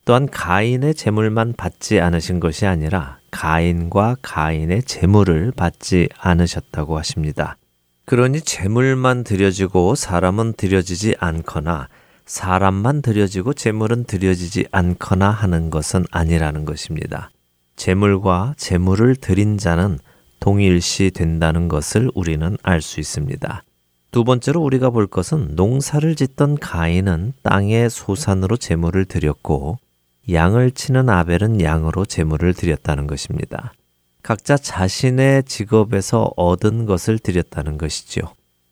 또한 0.05 0.27
가인의 0.29 0.95
제물만 0.95 1.53
받지 1.57 1.99
않으신 1.99 2.39
것이 2.39 2.65
아니라 2.65 3.19
가인과 3.31 4.17
가인의 4.21 4.83
제물을 4.83 5.51
받지 5.57 6.07
않으셨다고 6.17 6.97
하십니다. 6.97 7.57
그러니 8.05 8.41
제물만 8.41 9.25
드려지고 9.25 9.95
사람은 9.95 10.53
드려지지 10.53 11.15
않거나 11.19 11.89
사람만 12.25 13.01
드려지고 13.01 13.53
제물은 13.53 14.05
드려지지 14.05 14.67
않거나 14.71 15.29
하는 15.29 15.69
것은 15.69 16.05
아니라는 16.11 16.63
것입니다. 16.63 17.29
제물과 17.75 18.53
제물을 18.55 19.17
드린 19.17 19.57
자는 19.57 19.99
동일시 20.43 21.11
된다는 21.11 21.69
것을 21.69 22.11
우리는 22.13 22.57
알 22.63 22.81
수 22.81 22.99
있습니다. 22.99 23.63
두 24.11 24.25
번째로 24.25 24.61
우리가 24.61 24.89
볼 24.89 25.07
것은 25.07 25.55
농사를 25.55 26.13
짓던 26.15 26.57
가인은 26.57 27.31
땅의 27.43 27.89
소산으로 27.89 28.57
제물을 28.57 29.05
드렸고 29.05 29.77
양을 30.29 30.71
치는 30.71 31.07
아벨은 31.07 31.61
양으로 31.61 32.03
제물을 32.03 32.55
드렸다는 32.55 33.07
것입니다. 33.07 33.71
각자 34.21 34.57
자신의 34.57 35.43
직업에서 35.43 36.33
얻은 36.35 36.87
것을 36.87 37.19
드렸다는 37.19 37.77
것이지요. 37.77 38.25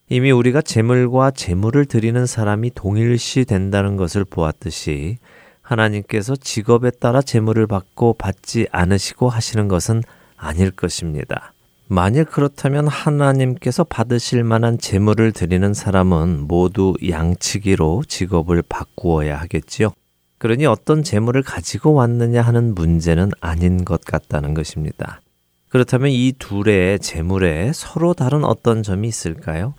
이미 0.10 0.30
우리가 0.32 0.62
제물과 0.62 1.32
제물을 1.32 1.86
드리는 1.86 2.26
사람이 2.26 2.72
동일시 2.76 3.46
된다는 3.46 3.96
것을 3.96 4.26
보았듯이 4.26 5.20
하나님께서 5.62 6.36
직업에 6.36 6.90
따라 6.90 7.22
제물을 7.22 7.66
받고 7.68 8.16
받지 8.16 8.68
않으시고 8.74 9.30
하시는 9.30 9.70
것은 9.70 10.04
아닐 10.36 10.72
것입니다. 10.72 11.54
만일 11.94 12.24
그렇다면 12.24 12.88
하나님께서 12.88 13.84
받으실 13.84 14.46
만한 14.46 14.78
제물을 14.78 15.34
드리는 15.34 15.74
사람은 15.74 16.48
모두 16.48 16.94
양치기로 17.06 18.04
직업을 18.08 18.62
바꾸어야 18.62 19.36
하겠지요. 19.42 19.92
그러니 20.38 20.66
어떤 20.66 21.04
제물을 21.04 21.44
가지고 21.44 21.94
왔느냐 21.96 22.44
하는 22.44 22.76
문제는 22.76 23.32
아닌 23.42 23.84
것 23.84 24.06
같다는 24.06 24.54
것입니다. 24.54 25.20
그렇다면 25.68 26.12
이 26.12 26.32
둘의 26.40 27.00
제물에 27.00 27.74
서로 27.74 28.14
다른 28.14 28.46
어떤 28.46 28.84
점이 28.84 29.10
있을까요? 29.10 29.74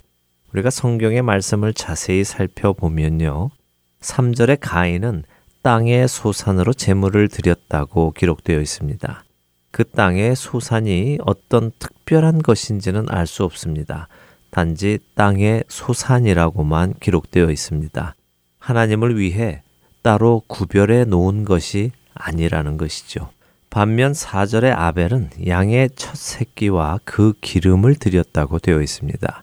우리가 0.52 0.68
성경의 0.68 1.22
말씀을 1.22 1.72
자세히 1.72 2.24
살펴보면요. 2.24 3.48
3절의 4.02 4.58
가인은 4.60 5.24
땅의 5.62 6.08
소산으로 6.08 6.74
제물을 6.74 7.28
드렸다고 7.28 8.10
기록되어 8.10 8.60
있습니다. 8.60 9.24
그 9.72 9.84
땅의 9.84 10.36
소산이 10.36 11.18
어떤 11.24 11.72
특별한 11.78 12.42
것인지는 12.42 13.06
알 13.08 13.26
수 13.26 13.42
없습니다. 13.42 14.06
단지 14.50 14.98
땅의 15.14 15.64
소산이라고만 15.66 16.94
기록되어 17.00 17.50
있습니다. 17.50 18.14
하나님을 18.58 19.18
위해 19.18 19.62
따로 20.02 20.42
구별해 20.46 21.04
놓은 21.04 21.44
것이 21.44 21.90
아니라는 22.14 22.76
것이죠. 22.76 23.30
반면 23.70 24.12
4절의 24.12 24.76
아벨은 24.76 25.30
양의 25.46 25.90
첫 25.96 26.16
새끼와 26.16 27.00
그 27.04 27.32
기름을 27.40 27.94
드렸다고 27.94 28.58
되어 28.58 28.82
있습니다. 28.82 29.42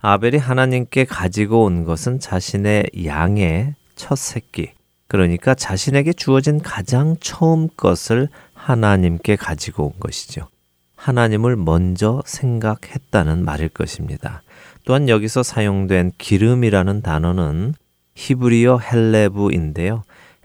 아벨이 0.00 0.38
하나님께 0.38 1.04
가지고 1.04 1.64
온 1.64 1.84
것은 1.84 2.20
자신의 2.20 2.86
양의 3.04 3.74
첫 3.96 4.16
새끼, 4.16 4.72
그러니까 5.08 5.54
자신에게 5.54 6.14
주어진 6.14 6.60
가장 6.60 7.16
처음 7.20 7.68
것을 7.76 8.28
하나님께 8.68 9.36
가지고 9.36 9.86
온 9.86 9.92
것이죠. 9.98 10.46
하나님을 10.94 11.56
먼저 11.56 12.22
생각했다는 12.26 13.42
말일 13.42 13.70
것입니다. 13.70 14.42
또한 14.84 15.08
여기서 15.08 15.42
사용된 15.42 16.12
기름이라는 16.18 17.00
단어는 17.00 17.72
히브리어 18.14 18.78
헬레브인데요. 18.80 20.02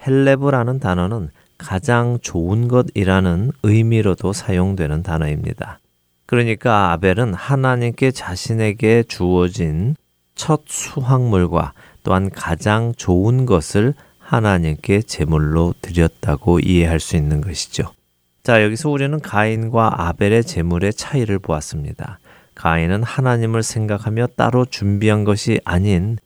헬레브라는 0.07 0.79
단어는 0.79 1.31
가장 1.57 2.17
좋은 2.21 2.69
것이라는 2.69 3.51
의미로도 3.61 4.31
사용되는 4.31 5.03
단어입니다. 5.03 5.79
그러니까 6.25 6.93
아벨은 6.93 7.33
하나님께 7.33 8.11
자신에게 8.11 9.03
주어진 9.03 9.97
첫 10.33 10.61
수확물과 10.67 11.73
또한 12.03 12.29
가장 12.29 12.93
좋은 12.95 13.45
것을 13.45 13.93
하나님께 14.19 15.01
제물로 15.01 15.73
드렸다고 15.81 16.61
이해할 16.61 17.01
수 17.01 17.17
있는 17.17 17.41
것이죠. 17.41 17.91
자, 18.45 18.61
여기서 18.61 18.89
우리는 18.89 19.21
가인과 19.21 20.09
아벨의 20.09 20.43
제물의 20.43 20.93
차이를 20.95 21.39
보았습니다. 21.39 22.19
가인은 22.55 23.01
하나님을 23.01 23.63
생각하며 23.63 24.27
따로 24.35 24.65
준비한 24.65 25.23
것이 25.23 25.61
아닌 25.63 26.17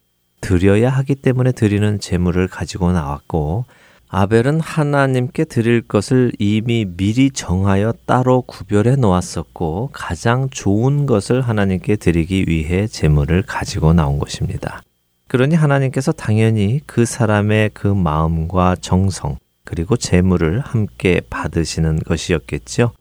드려야 0.42 0.90
하기 0.90 1.14
때문에 1.14 1.52
드리는 1.52 2.00
제물을 2.00 2.48
가지고 2.48 2.92
나왔고 2.92 3.66
아벨은 4.10 4.62
하나님께 4.62 5.46
드릴 5.46 5.84
것을 5.84 6.32
이미 6.40 6.86
미리 6.86 7.30
정하여 7.30 7.94
따로 8.08 8.42
구별해 8.42 8.96
놓았었고 8.96 9.92
가장 9.94 10.50
좋은 10.50 11.06
것을 11.06 11.42
하나님께 11.42 11.98
드리기 11.98 12.46
위해 12.48 12.88
제물을 12.88 13.44
가지고 13.44 13.94
나온 13.94 14.18
것입니다. 14.18 14.82
그러니 15.28 15.54
하나님께서 15.54 16.14
당연히 16.14 16.82
그 16.88 17.06
사람의 17.06 17.72
그 17.76 17.86
마음과 17.86 18.78
정성 18.82 19.38
그리고 19.68 19.98
제물을 19.98 20.62
함께 20.62 21.20
받으시는 21.30 22.00
것이었겠죠. 22.00 22.94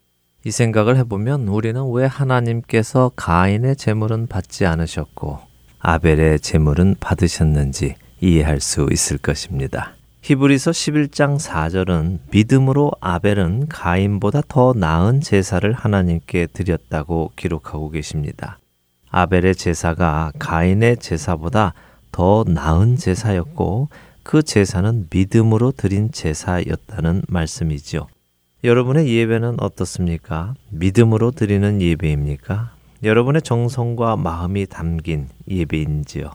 이 0.45 0.51
생각을 0.51 0.97
해보면 0.97 1.47
우리는 1.47 1.81
왜 1.93 2.07
하나님께서 2.07 3.13
가인의 3.15 3.77
제물은 3.77 4.27
받지 4.27 4.67
않으셨고 4.67 5.39
아벨의 5.79 6.41
제물은 6.41 6.97
받으셨는지 6.99 7.95
이해할 8.21 8.59
수 8.59 8.89
있을 8.91 9.17
것입니다. 9.19 9.95
히브리서 10.23 10.73
11장 10.73 11.39
4절은 11.39 12.19
믿음으로 12.33 12.91
아벨은 13.01 13.69
가인보다 13.69 14.41
더 14.49 14.73
나은 14.77 15.21
제사를 15.21 15.73
하나님께 15.73 16.49
드렸다고 16.53 17.31
기록하고 17.37 17.91
계십니다. 17.91 18.59
아벨의 19.11 19.55
제사가 19.55 20.33
가인의 20.41 20.97
제사보다 20.97 21.75
더 22.11 22.45
나은 22.45 22.97
제사였고 22.97 23.89
그 24.27 24.43
제사는 24.43 25.07
믿음으로 25.09 25.71
드린 25.71 26.11
제사였다는 26.11 27.23
말씀이죠. 27.29 28.09
여러분의 28.65 29.09
예배는 29.09 29.61
어떻습니까? 29.61 30.55
믿음으로 30.71 31.31
드리는 31.31 31.81
예배입니까? 31.81 32.73
여러분의 33.05 33.43
정성과 33.43 34.17
마음이 34.17 34.67
담긴 34.67 35.29
예배인지요? 35.49 36.33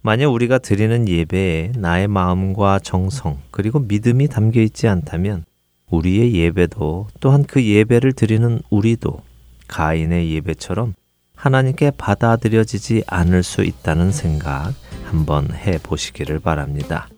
만약 0.00 0.28
우리가 0.28 0.58
드리는 0.58 1.08
예배에 1.08 1.72
나의 1.76 2.06
마음과 2.06 2.78
정성 2.78 3.38
그리고 3.50 3.80
믿음이 3.80 4.28
담겨 4.28 4.60
있지 4.60 4.86
않다면 4.86 5.44
우리의 5.90 6.36
예배도 6.36 7.08
또한 7.18 7.42
그 7.42 7.64
예배를 7.64 8.12
드리는 8.12 8.60
우리도 8.70 9.22
가인의 9.66 10.30
예배처럼 10.34 10.94
하나님께 11.34 11.90
받아들여지지 11.98 13.02
않을 13.08 13.42
수 13.42 13.64
있다는 13.64 14.12
생각 14.12 14.72
한번 15.02 15.52
해 15.52 15.78
보시기를 15.82 16.38
바랍니다. 16.38 17.08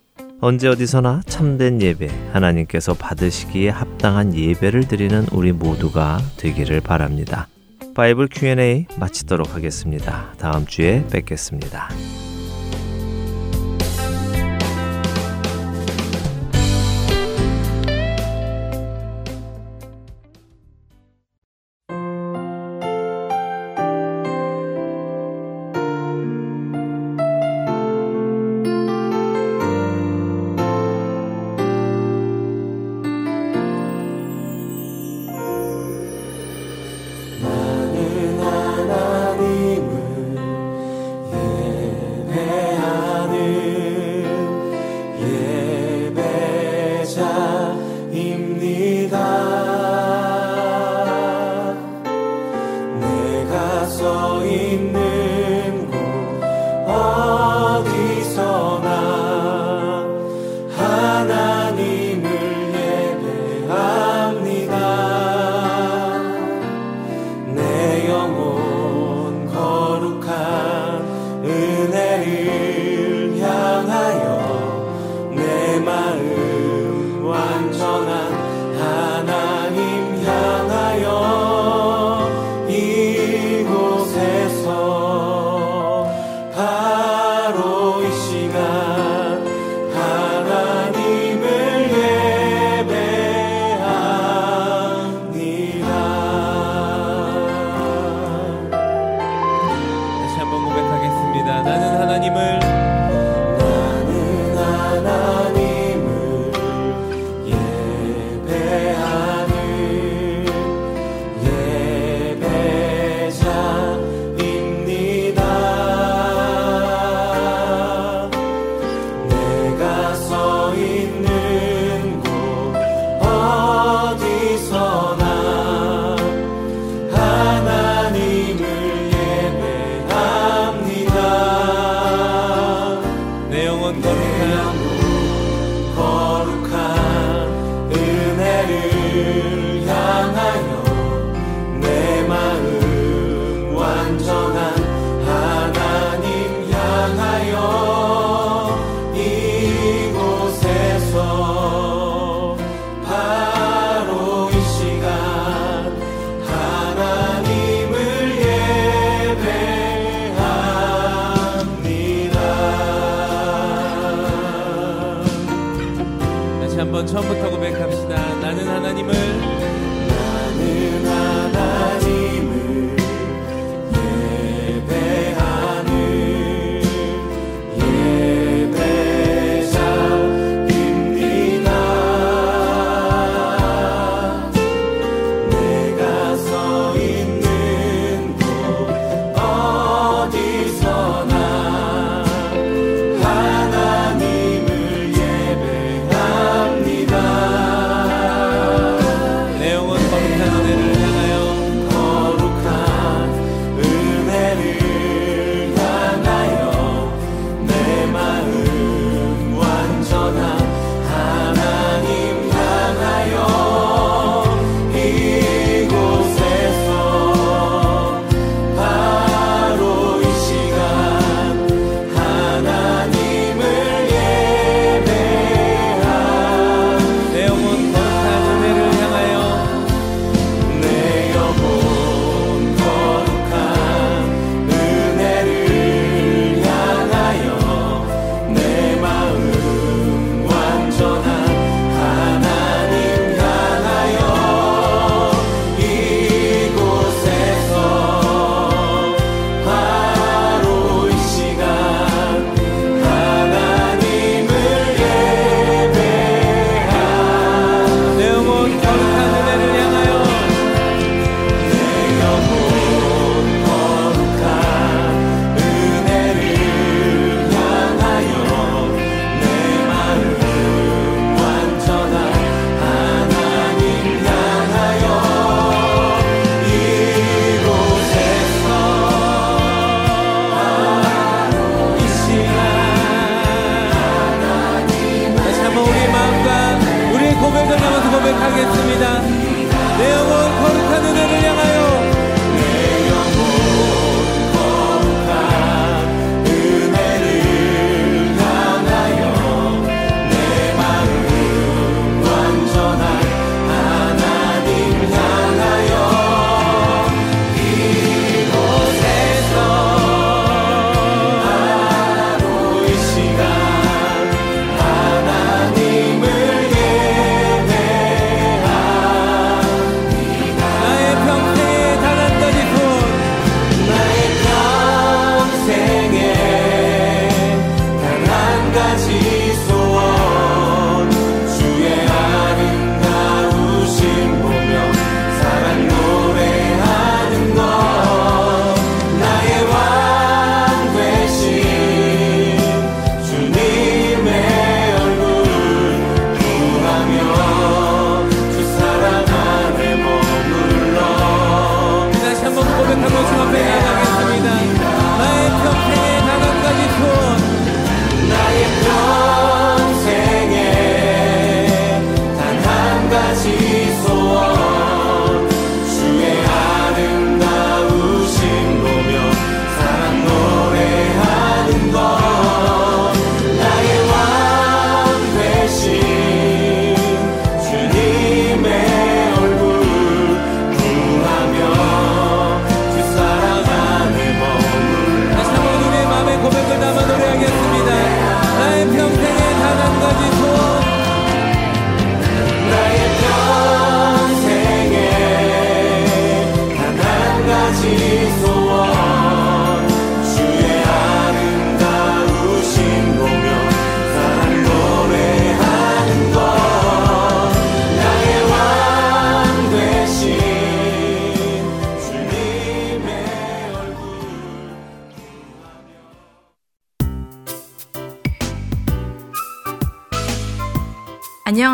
언제 0.41 0.69
어디서나 0.69 1.23
참된 1.27 1.81
예배, 1.81 2.09
하나님께서 2.33 2.93
받으시기에 2.93 3.71
합당한 3.71 4.35
예배를 4.35 4.87
드리는 4.87 5.27
우리 5.33 5.53
모두가 5.53 6.21
되기를 6.37 6.83
바랍니다. 6.83 7.49
바이블 7.95 8.29
Q&A 8.31 8.87
마치도록 8.99 9.55
하겠습니다. 9.55 10.33
다음 10.39 10.67
주에 10.67 11.07
뵙겠습니다. 11.11 11.89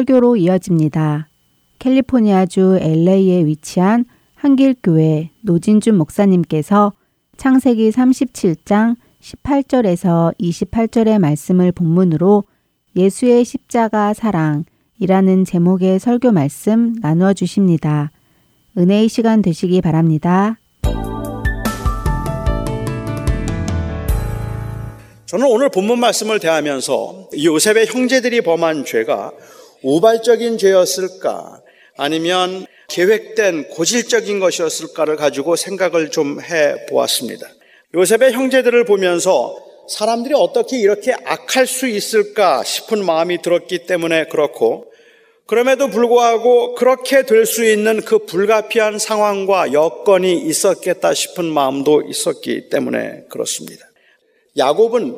설교로 0.00 0.36
이어집니다. 0.36 1.28
캘리포니아주 1.78 2.78
LA에 2.80 3.44
위치한 3.44 4.04
한길교회 4.34 5.30
노진준 5.42 5.96
목사님께서 5.96 6.92
창세기 7.36 7.90
37장 7.90 8.96
18절에서 9.20 10.34
28절의 10.38 11.18
말씀을 11.18 11.72
본문으로 11.72 12.44
예수의 12.96 13.44
십자가 13.44 14.14
사랑이라는 14.14 15.44
제목의 15.44 15.98
설교 15.98 16.32
말씀 16.32 16.94
나누어 17.00 17.34
주십니다. 17.34 18.10
은혜의 18.78 19.08
시간 19.08 19.42
되시기 19.42 19.82
바랍니다. 19.82 20.56
저는 25.26 25.46
오늘 25.46 25.68
본문 25.68 26.00
말씀을 26.00 26.40
대하면서 26.40 27.28
요셉의 27.44 27.86
형제들이 27.86 28.40
범한 28.40 28.84
죄가 28.84 29.32
우발적인 29.82 30.58
죄였을까 30.58 31.62
아니면 31.96 32.66
계획된 32.88 33.68
고질적인 33.68 34.40
것이었을까를 34.40 35.16
가지고 35.16 35.56
생각을 35.56 36.10
좀 36.10 36.40
해 36.40 36.86
보았습니다. 36.86 37.48
요셉의 37.94 38.32
형제들을 38.32 38.84
보면서 38.84 39.56
사람들이 39.88 40.34
어떻게 40.36 40.78
이렇게 40.78 41.12
악할 41.12 41.66
수 41.66 41.88
있을까 41.88 42.62
싶은 42.62 43.04
마음이 43.04 43.42
들었기 43.42 43.86
때문에 43.86 44.26
그렇고 44.26 44.86
그럼에도 45.46 45.88
불구하고 45.88 46.76
그렇게 46.76 47.26
될 47.26 47.44
수 47.44 47.64
있는 47.64 48.00
그 48.02 48.18
불가피한 48.24 49.00
상황과 49.00 49.72
여건이 49.72 50.42
있었겠다 50.46 51.12
싶은 51.12 51.44
마음도 51.46 52.02
있었기 52.02 52.68
때문에 52.68 53.24
그렇습니다. 53.28 53.84
야곱은 54.56 55.16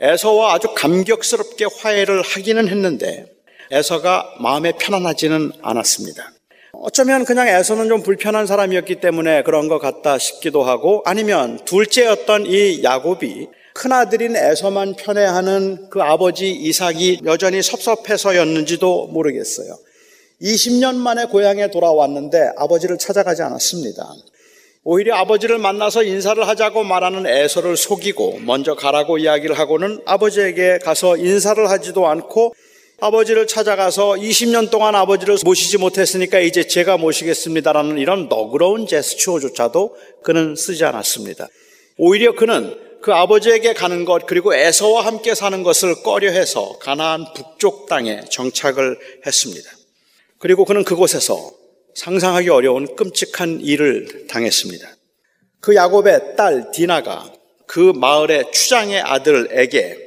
에서와 0.00 0.54
아주 0.54 0.68
감격스럽게 0.74 1.66
화해를 1.78 2.20
하기는 2.20 2.68
했는데 2.68 3.33
에서가 3.70 4.34
마음에 4.40 4.72
편안하지는 4.72 5.52
않았습니다. 5.62 6.32
어쩌면 6.72 7.24
그냥 7.24 7.48
에서는 7.48 7.88
좀 7.88 8.02
불편한 8.02 8.46
사람이었기 8.46 8.96
때문에 8.96 9.42
그런 9.42 9.68
것 9.68 9.78
같다 9.78 10.18
싶기도 10.18 10.62
하고 10.62 11.02
아니면 11.04 11.58
둘째였던 11.64 12.46
이 12.46 12.82
야곱이 12.82 13.48
큰아들인 13.74 14.36
에서만 14.36 14.94
편애하는 14.94 15.88
그 15.90 16.02
아버지 16.02 16.50
이삭이 16.50 17.20
여전히 17.24 17.62
섭섭해서였는지도 17.62 19.08
모르겠어요. 19.08 19.76
20년 20.42 20.96
만에 20.96 21.26
고향에 21.26 21.70
돌아왔는데 21.70 22.52
아버지를 22.56 22.98
찾아가지 22.98 23.42
않았습니다. 23.42 24.06
오히려 24.86 25.16
아버지를 25.16 25.58
만나서 25.58 26.02
인사를 26.02 26.46
하자고 26.46 26.84
말하는 26.84 27.26
에서를 27.26 27.76
속이고 27.76 28.40
먼저 28.44 28.74
가라고 28.74 29.16
이야기를 29.16 29.58
하고는 29.58 30.02
아버지에게 30.04 30.78
가서 30.78 31.16
인사를 31.16 31.70
하지도 31.70 32.06
않고 32.06 32.54
아버지를 33.04 33.46
찾아가서 33.46 34.12
20년 34.12 34.70
동안 34.70 34.94
아버지를 34.94 35.36
모시지 35.44 35.76
못했으니까 35.76 36.40
이제 36.40 36.66
제가 36.66 36.96
모시겠습니다라는 36.96 37.98
이런 37.98 38.30
너그러운 38.30 38.86
제스처조차도 38.86 39.94
그는 40.22 40.56
쓰지 40.56 40.86
않았습니다. 40.86 41.48
오히려 41.98 42.34
그는 42.34 42.74
그 43.02 43.12
아버지에게 43.12 43.74
가는 43.74 44.06
것 44.06 44.24
그리고 44.24 44.54
에서와 44.54 45.04
함께 45.04 45.34
사는 45.34 45.62
것을 45.62 46.02
꺼려해서 46.02 46.78
가나안 46.78 47.26
북쪽 47.34 47.90
땅에 47.90 48.22
정착을 48.30 48.98
했습니다. 49.26 49.70
그리고 50.38 50.64
그는 50.64 50.82
그곳에서 50.82 51.52
상상하기 51.94 52.48
어려운 52.48 52.96
끔찍한 52.96 53.60
일을 53.60 54.28
당했습니다. 54.28 54.88
그 55.60 55.74
야곱의 55.74 56.36
딸 56.38 56.70
디나가 56.72 57.30
그 57.66 57.92
마을의 57.94 58.50
추장의 58.50 59.02
아들에게 59.02 60.03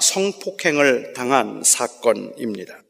성폭행을 0.00 1.12
당한 1.14 1.62
사건입니다. 1.64 2.82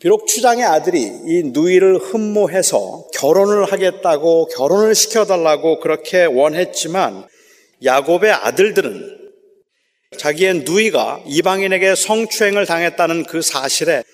비록 0.00 0.26
추장의 0.26 0.64
아들이 0.64 1.00
이 1.02 1.42
누이를 1.44 1.98
흠모해서 1.98 3.08
결혼을 3.14 3.64
하겠다고 3.64 4.48
결혼을 4.48 4.94
시켜달라고 4.94 5.80
그렇게 5.80 6.24
원했지만 6.24 7.26
야곱의 7.82 8.32
아들들은 8.32 9.24
자기의 10.18 10.64
누이가 10.64 11.22
이방인에게 11.26 11.94
성추행을 11.94 12.66
당했다는 12.66 13.24
그 13.24 13.42
사실에 13.42 14.04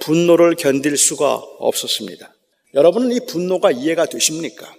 분노를 0.00 0.54
견딜 0.54 0.96
수가 0.96 1.34
없었습니다. 1.58 2.34
여러분은 2.74 3.12
이 3.12 3.20
분노가 3.26 3.70
이해가 3.70 4.06
되십니까? 4.06 4.74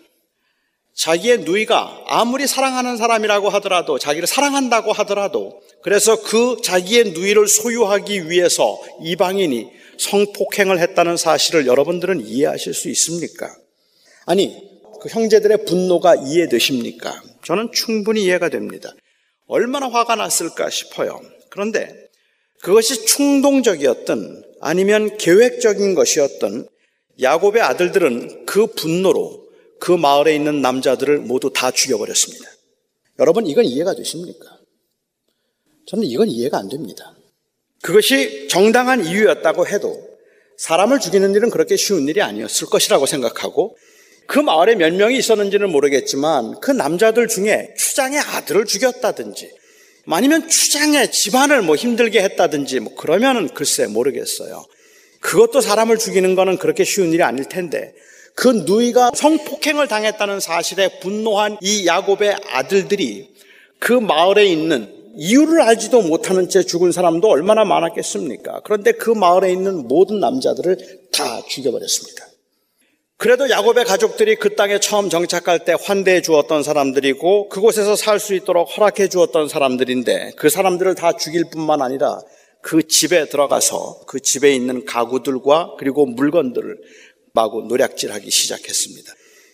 자기의 0.97 1.41
누이가 1.41 2.03
아무리 2.07 2.47
사랑하는 2.47 2.97
사람이라고 2.97 3.49
하더라도 3.49 3.99
자기를 3.99 4.27
사랑한다고 4.27 4.91
하더라도 4.93 5.61
그래서 5.83 6.21
그 6.21 6.57
자기의 6.63 7.11
누이를 7.11 7.47
소유하기 7.47 8.29
위해서 8.29 8.81
이방인이 9.03 9.69
성폭행을 9.99 10.79
했다는 10.79 11.15
사실을 11.15 11.67
여러분들은 11.67 12.25
이해하실 12.25 12.73
수 12.73 12.89
있습니까? 12.89 13.55
아니, 14.25 14.57
그 14.99 15.09
형제들의 15.09 15.65
분노가 15.65 16.15
이해되십니까? 16.15 17.21
저는 17.45 17.71
충분히 17.71 18.23
이해가 18.23 18.49
됩니다. 18.49 18.91
얼마나 19.47 19.87
화가 19.87 20.15
났을까 20.15 20.69
싶어요. 20.69 21.21
그런데 21.49 21.89
그것이 22.63 23.05
충동적이었던 23.05 24.43
아니면 24.61 25.15
계획적인 25.17 25.93
것이었던 25.93 26.67
야곱의 27.21 27.61
아들들은 27.61 28.45
그 28.45 28.65
분노로 28.67 29.46
그 29.79 29.91
마을에 29.91 30.35
있는 30.35 30.61
남자들을 30.61 31.19
모두 31.19 31.51
다 31.53 31.71
죽여버렸습니다. 31.71 32.49
여러분, 33.19 33.45
이건 33.45 33.65
이해가 33.65 33.95
되십니까? 33.95 34.57
저는 35.87 36.03
이건 36.05 36.27
이해가 36.27 36.57
안 36.57 36.69
됩니다. 36.69 37.15
그것이 37.81 38.47
정당한 38.49 39.05
이유였다고 39.05 39.67
해도 39.67 40.07
사람을 40.57 40.99
죽이는 40.99 41.33
일은 41.35 41.49
그렇게 41.49 41.77
쉬운 41.77 42.07
일이 42.07 42.21
아니었을 42.21 42.67
것이라고 42.67 43.05
생각하고 43.05 43.77
그 44.27 44.39
마을에 44.39 44.75
몇 44.75 44.93
명이 44.93 45.17
있었는지는 45.17 45.71
모르겠지만 45.71 46.59
그 46.59 46.71
남자들 46.71 47.27
중에 47.27 47.73
추장의 47.77 48.19
아들을 48.19 48.65
죽였다든지 48.65 49.51
아니면 50.09 50.49
추장의 50.49 51.11
집안을 51.11 51.61
뭐 51.61 51.75
힘들게 51.75 52.21
했다든지 52.23 52.79
뭐 52.79 52.95
그러면은 52.95 53.49
글쎄 53.49 53.87
모르겠어요. 53.87 54.65
그것도 55.19 55.61
사람을 55.61 55.97
죽이는 55.97 56.35
거는 56.35 56.57
그렇게 56.57 56.83
쉬운 56.83 57.13
일이 57.13 57.23
아닐 57.23 57.45
텐데 57.45 57.93
그 58.37 58.49
누이가 58.49 59.09
성폭행을 59.15 59.87
당했다는 59.87 60.39
사실에 60.39 60.99
분노한 60.99 61.57
이 61.59 61.87
야곱의 61.87 62.37
아들들이 62.51 63.31
그 63.79 63.93
마을에 63.93 64.45
있는 64.45 64.93
이유를 65.15 65.59
알지도 65.59 66.03
못하는 66.03 66.47
채 66.47 66.61
죽은 66.61 66.91
사람도 66.91 67.27
얼마나 67.27 67.65
많았겠습니까? 67.65 68.61
그런데 68.63 68.91
그 68.91 69.09
마을에 69.09 69.51
있는 69.51 69.87
모든 69.87 70.19
남자들을 70.19 70.77
다 71.11 71.41
죽여버렸습니다. 71.47 72.27
그래도 73.17 73.49
야곱의 73.49 73.85
가족들이 73.85 74.35
그 74.35 74.53
땅에 74.53 74.79
처음 74.79 75.09
정착할 75.09 75.65
때 75.65 75.73
환대해 75.75 76.21
주었던 76.21 76.61
사람들이고 76.61 77.49
그곳에서 77.49 77.95
살 77.95 78.19
수 78.19 78.35
있도록 78.35 78.77
허락해 78.77 79.07
주었던 79.09 79.47
사람들인데 79.47 80.33
그 80.37 80.49
사람들을 80.49 80.93
다 80.93 81.13
죽일 81.13 81.45
뿐만 81.51 81.81
아니라 81.81 82.19
그 82.61 82.85
집에 82.85 83.29
들어가서 83.29 84.01
그 84.05 84.19
집에 84.19 84.53
있는 84.53 84.85
가구들과 84.85 85.75
그리고 85.79 86.05
물건들을 86.05 86.77
마구 87.37 87.61
노략질하기 87.61 88.31
시작했습니다. 88.31 89.13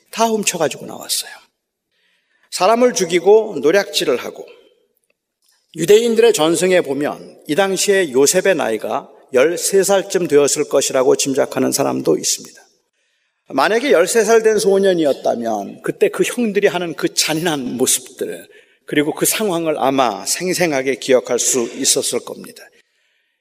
다 0.10 0.28
훔쳐가지고 0.28 0.86
나왔어요. 0.86 1.32
사람을 2.52 2.94
죽이고 2.94 3.58
노략질을 3.62 4.16
하고 4.16 4.48
유대인들의 5.76 6.32
전승에 6.32 6.80
보면 6.80 7.44
이 7.48 7.56
당시에 7.56 8.12
요셉의 8.12 8.56
나이가 8.56 9.10
13살쯤 9.34 10.30
되었을 10.30 10.70
것이라고 10.70 11.18
짐작하는 11.18 11.74
사람도 11.74 12.18
있습니다. 12.18 12.62
만약에 13.50 13.92
13살 13.92 14.46
된 14.46 14.60
소년이었다면 14.60 15.82
그때 15.82 16.08
그 16.08 16.24
형들이 16.24 16.68
하는 16.68 16.94
그 16.94 17.14
잔인한 17.14 17.76
모습들 17.76 18.48
그리고 18.86 19.14
그 19.14 19.26
상황을 19.26 19.78
아마 19.78 20.26
생생하게 20.26 20.96
기억할 20.96 21.38
수 21.38 21.64
있었을 21.76 22.22
겁니다. 22.22 22.64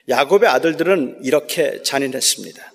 야곱의 0.08 0.48
아들들은 0.48 1.20
이렇게 1.22 1.80
잔인했습니다. 1.82 2.71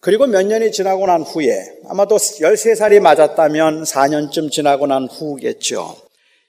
그리고 0.00 0.26
몇 0.26 0.46
년이 0.46 0.72
지나고 0.72 1.06
난 1.06 1.20
후에 1.22 1.74
아마도 1.88 2.16
13살이 2.16 3.00
맞았다면 3.00 3.84
4년쯤 3.84 4.50
지나고 4.50 4.86
난 4.86 5.06
후겠죠. 5.06 5.96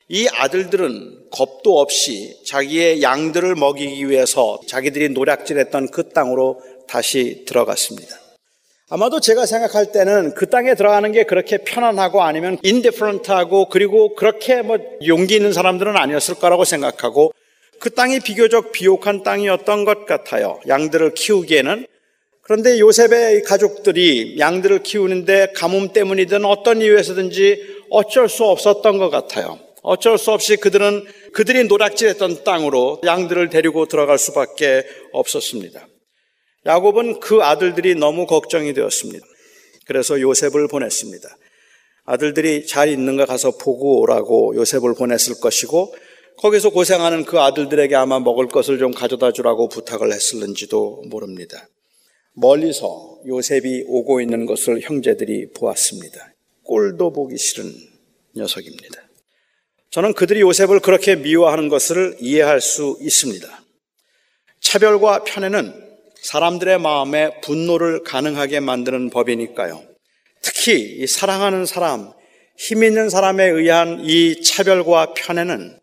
이 0.08 0.28
아들들은 0.34 1.30
겁도 1.32 1.80
없이 1.80 2.38
자기의 2.45 3.02
양들을 3.02 3.56
먹이기 3.56 4.10
위해서 4.10 4.60
자기들이 4.68 5.10
노략질했던 5.10 5.91
그 5.91 6.10
땅으로 6.10 6.62
다시 6.88 7.43
들어갔습니다. 7.45 8.16
아마도 8.89 9.20
제가 9.20 9.45
생각할 9.45 9.91
때는 9.91 10.34
그 10.34 10.49
땅에 10.49 10.76
들어가는 10.76 11.12
게 11.12 11.24
그렇게 11.24 11.58
편안하고 11.58 12.24
아니면 12.24 12.58
인디프런트하고 12.62 13.70
그리고 13.70 14.16
그렇게 14.16 14.62
뭐 14.62 14.78
용기 15.08 15.36
있는 15.36 15.54
사람들은 15.54 15.95
아니었을 15.95 16.36
거라고 16.36 16.66
생각하고 16.66 17.34
그 17.80 17.89
땅이 17.89 18.20
비교적 18.20 18.72
비옥한 18.72 19.24
땅이었던 19.24 19.86
것 19.86 20.06
같아요. 20.06 20.60
양들을 20.68 21.14
키우기에는. 21.16 21.88
그런데 22.52 22.80
요셉의 22.80 23.43
가족들이 23.43 24.38
양들을 24.38 24.84
키우는데 24.84 25.54
가뭄 25.56 25.93
때문이든 25.93 26.43
어떤 26.43 26.82
이유에서든지 26.82 27.86
어쩔 27.89 28.28
수 28.28 28.43
없었던 28.43 28.97
것 28.97 29.10
같아요. 29.10 29.58
어쩔 29.84 30.18
수 30.18 30.32
없이 30.32 30.58
그들은 30.58 31.06
그들이 31.32 31.64
노략질했던 31.64 32.43
땅으로 32.43 32.99
양들을 33.06 33.52
데리고 33.52 33.86
들어갈 33.86 34.18
수밖에 34.18 34.84
없었습니다. 35.14 35.88
야곱은 36.66 37.22
그 37.22 37.41
아들들이 37.41 37.95
너무 37.95 38.26
걱정이 38.26 38.74
되었습니다. 38.74 39.26
그래서 39.86 40.20
요셉을 40.20 40.68
보냈습니다. 40.68 41.30
아들들이 42.04 42.66
잘 42.68 42.89
있는가 42.89 43.28
가서 43.28 43.52
보고 43.52 44.02
오라고 44.02 44.58
요셉을 44.58 44.95
보냈을 44.95 45.39
것이고 45.39 45.95
거기서 46.39 46.72
고생하는 46.72 47.24
그 47.24 47.39
아들들에게 47.39 47.95
아마 47.95 48.20
먹을 48.20 48.49
것을 48.49 48.78
좀 48.78 48.91
가져다 48.91 49.32
주라고 49.32 49.70
부탁을 49.70 50.12
했을는지도 50.12 51.04
모릅니다. 51.10 51.70
멀리서 52.41 53.19
요셉이 53.27 53.85
오고 53.87 54.19
있는 54.19 54.47
것을 54.47 54.81
형제들이 54.81 55.51
보았습니다. 55.51 56.33
꼴도 56.63 57.13
보기 57.13 57.37
싫은 57.37 57.71
녀석입니다. 58.35 59.01
저는 59.91 60.13
그들이 60.13 60.41
요셉을 60.41 60.79
그렇게 60.79 61.15
미워하는 61.15 61.69
것을 61.69 62.17
이해할 62.19 62.59
수 62.59 62.97
있습니다. 62.99 63.47
차별과 64.59 65.23
편애는 65.23 65.91
사람들의 66.21 66.79
마음에 66.79 67.39
분노를 67.41 68.03
가능하게 68.03 68.59
만드는 68.59 69.11
법이니까요. 69.11 69.83
특히 70.41 71.05
사랑하는 71.05 71.67
사람, 71.67 72.11
힘 72.57 72.83
있는 72.83 73.09
사람에 73.09 73.45
의한 73.45 74.01
이 74.03 74.41
차별과 74.41 75.13
편애는 75.13 75.80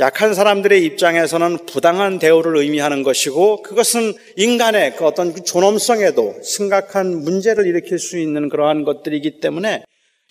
약한 0.00 0.32
사람들의 0.32 0.82
입장에서는 0.82 1.66
부당한 1.66 2.18
대우를 2.18 2.56
의미하는 2.56 3.02
것이고 3.02 3.60
그것은 3.62 4.14
인간의 4.36 4.96
그 4.96 5.04
어떤 5.04 5.34
그 5.34 5.44
존엄성에도 5.44 6.36
심각한 6.42 7.22
문제를 7.22 7.66
일으킬 7.66 7.98
수 7.98 8.18
있는 8.18 8.48
그러한 8.48 8.84
것들이기 8.84 9.40
때문에 9.40 9.84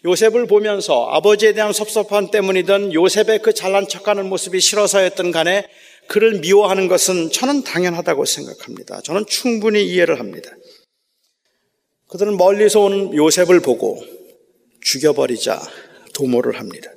요셉을 0.05 0.47
보면서 0.47 1.09
아버지에 1.09 1.53
대한 1.53 1.71
섭섭함 1.71 2.31
때문이든 2.31 2.93
요셉의 2.93 3.39
그 3.43 3.53
잘난 3.53 3.87
척하는 3.87 4.27
모습이 4.27 4.59
싫어서였던 4.59 5.29
간에 5.29 5.67
그를 6.07 6.39
미워하는 6.39 6.87
것은 6.87 7.29
저는 7.29 7.63
당연하다고 7.63 8.25
생각합니다. 8.25 9.01
저는 9.01 9.27
충분히 9.27 9.85
이해를 9.85 10.19
합니다. 10.19 10.49
그들은 12.07 12.37
멀리서 12.37 12.79
온 12.79 13.15
요셉을 13.15 13.59
보고 13.59 14.03
죽여버리자 14.81 15.61
도모를 16.15 16.59
합니다. 16.59 16.89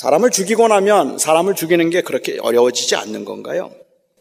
사람을 0.00 0.30
죽이고 0.30 0.66
나면 0.66 1.18
사람을 1.18 1.54
죽이는 1.54 1.90
게 1.90 2.00
그렇게 2.00 2.38
어려워지지 2.40 2.96
않는 2.96 3.26
건가요? 3.26 3.70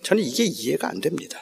저는 0.03 0.21
이게 0.21 0.43
이해가 0.43 0.89
안 0.89 0.99
됩니다. 0.99 1.39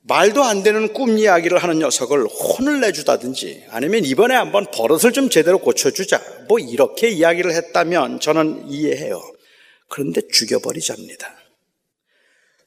말도 0.00 0.42
안 0.42 0.64
되는 0.64 0.92
꿈 0.92 1.16
이야기를 1.16 1.58
하는 1.58 1.78
녀석을 1.78 2.26
혼을 2.26 2.80
내주다든지 2.80 3.66
아니면 3.70 4.04
이번에 4.04 4.34
한번 4.34 4.66
버릇을 4.72 5.12
좀 5.12 5.30
제대로 5.30 5.60
고쳐주자. 5.60 6.20
뭐 6.48 6.58
이렇게 6.58 7.10
이야기를 7.10 7.54
했다면 7.54 8.18
저는 8.18 8.68
이해해요. 8.68 9.22
그런데 9.88 10.20
죽여버리자입니다. 10.26 11.32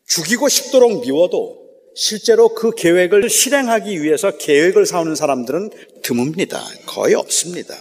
죽이고 0.07 0.47
싶도록 0.47 1.01
미워도 1.01 1.65
실제로 1.95 2.55
그 2.55 2.71
계획을 2.71 3.29
실행하기 3.29 4.01
위해서 4.01 4.37
계획을 4.37 4.85
세우는 4.85 5.15
사람들은 5.15 5.71
드뭅니다. 6.01 6.61
거의 6.85 7.13
없습니다. 7.15 7.75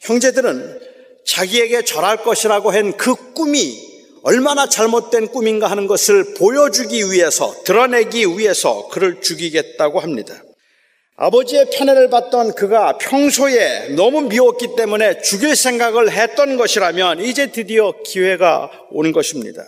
형제들은 0.00 0.91
자기에게 1.24 1.84
절할 1.84 2.22
것이라고 2.22 2.72
한 2.72 2.92
그 2.96 3.32
꿈이 3.32 3.92
얼마나 4.24 4.68
잘못된 4.68 5.28
꿈인가 5.28 5.68
하는 5.68 5.86
것을 5.86 6.34
보여주기 6.34 7.10
위해서, 7.10 7.54
드러내기 7.64 8.24
위해서 8.38 8.88
그를 8.88 9.20
죽이겠다고 9.20 9.98
합니다. 9.98 10.34
아버지의 11.16 11.70
편애를 11.72 12.08
받던 12.08 12.54
그가 12.54 12.98
평소에 12.98 13.90
너무 13.96 14.22
미웠기 14.22 14.76
때문에 14.76 15.20
죽일 15.22 15.56
생각을 15.56 16.10
했던 16.10 16.56
것이라면 16.56 17.20
이제 17.24 17.48
드디어 17.48 17.92
기회가 18.04 18.70
온 18.90 19.12
것입니다. 19.12 19.64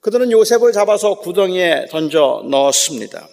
그들은 0.00 0.30
요셉을 0.32 0.72
잡아서 0.72 1.14
구덩이에 1.14 1.86
던져 1.90 2.42
넣었습니다. 2.48 3.28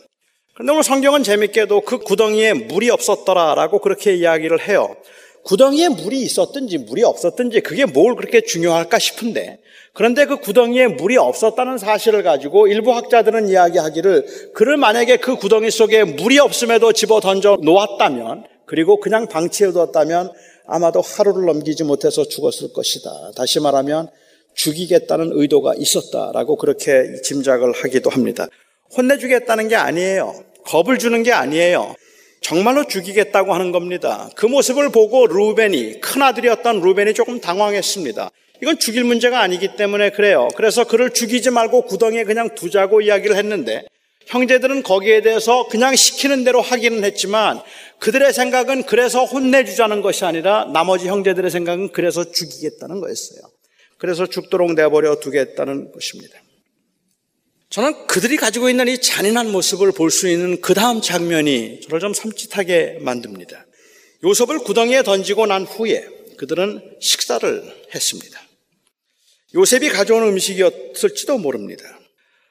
그런데 0.54 0.72
오늘 0.72 0.84
성경은 0.84 1.24
재밌게도 1.24 1.82
그 1.82 2.00
구덩이에 2.00 2.54
물이 2.54 2.90
없었더라라고 2.90 3.80
그렇게 3.80 4.14
이야기를 4.14 4.68
해요. 4.68 4.96
구덩이에 5.44 5.90
물이 5.90 6.22
있었든지 6.22 6.80
물이 6.80 7.04
없었든지 7.04 7.62
그게 7.62 7.86
뭘 7.86 8.16
그렇게 8.16 8.42
중요할까 8.42 9.00
싶은데 9.00 9.60
그런데 9.94 10.26
그 10.26 10.38
구덩이에 10.38 10.88
물이 10.88 11.18
없었다는 11.18 11.78
사실을 11.78 12.24
가지고 12.24 12.68
일부 12.68 12.94
학자들은 12.94 13.50
이야기하기를 13.50 14.52
그를 14.54 14.78
만약에 14.78 15.18
그 15.18 15.36
구덩이 15.36 15.72
속에 15.72 16.04
물이 16.04 16.40
없음에도 16.40 16.94
집어 16.94 17.20
던져 17.20 17.58
놓았다면 17.62 18.46
그리고 18.66 19.00
그냥 19.00 19.28
방치해 19.28 19.72
두었다면 19.72 20.32
아마도 20.68 21.02
하루를 21.02 21.46
넘기지 21.46 21.84
못해서 21.84 22.24
죽었을 22.24 22.72
것이다. 22.74 23.32
다시 23.36 23.60
말하면 23.60 24.10
죽이겠다는 24.54 25.32
의도가 25.34 25.74
있었다라고 25.76 26.58
그렇게 26.58 27.22
짐작을 27.24 27.72
하기도 27.72 28.10
합니다. 28.10 28.48
혼내주겠다는 28.96 29.68
게 29.68 29.76
아니에요. 29.76 30.34
겁을 30.66 31.00
주는 31.00 31.24
게 31.24 31.32
아니에요. 31.32 31.96
정말로 32.42 32.86
죽이겠다고 32.86 33.54
하는 33.54 33.72
겁니다. 33.72 34.30
그 34.36 34.46
모습을 34.46 34.90
보고 34.90 35.28
루벤이, 35.28 36.02
큰아들이었던 36.02 36.82
루벤이 36.82 37.14
조금 37.14 37.40
당황했습니다. 37.40 38.32
이건 38.62 38.78
죽일 38.80 39.04
문제가 39.04 39.42
아니기 39.42 39.76
때문에 39.76 40.10
그래요. 40.12 40.48
그래서 40.56 40.84
그를 40.84 41.12
죽이지 41.12 41.50
말고 41.52 41.84
구덩이에 41.84 42.24
그냥 42.26 42.56
두자고 42.56 43.02
이야기를 43.02 43.36
했는데 43.36 43.84
형제들은 44.28 44.84
거기에 44.84 45.22
대해서 45.22 45.68
그냥 45.68 45.96
시키는 45.96 46.44
대로 46.44 46.62
하기는 46.62 47.04
했지만 47.04 47.62
그들의 48.00 48.32
생각은 48.34 48.84
그래서 48.84 49.26
혼내주자는 49.26 50.02
것이 50.02 50.26
아니라 50.26 50.66
나머지 50.72 51.08
형제들의 51.08 51.50
생각은 51.50 51.92
그래서 51.92 52.32
죽이겠다는 52.32 53.00
거였어요. 53.00 53.40
그래서 53.98 54.28
죽도록 54.28 54.74
내버려 54.74 55.20
두겠다는 55.20 55.92
것입니다. 55.92 56.38
저는 57.70 58.08
그들이 58.08 58.38
가지고 58.38 58.68
있는 58.70 58.88
이 58.88 59.00
잔인한 59.00 59.52
모습을 59.52 59.92
볼 59.92 60.10
수 60.10 60.28
있는 60.28 60.60
그 60.60 60.74
다음 60.74 61.02
장면이 61.02 61.82
저를 61.82 62.00
좀 62.00 62.14
섬찟하게 62.14 63.00
만듭니다. 63.02 63.66
요셉을 64.24 64.60
구덩이에 64.60 65.04
던지고 65.04 65.46
난 65.46 65.66
후에 65.66 66.08
그들은 66.38 66.82
식사를 67.00 67.64
했습니다. 67.94 68.42
요셉이 69.54 69.90
가져온 69.90 70.24
음식이었을지도 70.24 71.38
모릅니다. 71.38 71.84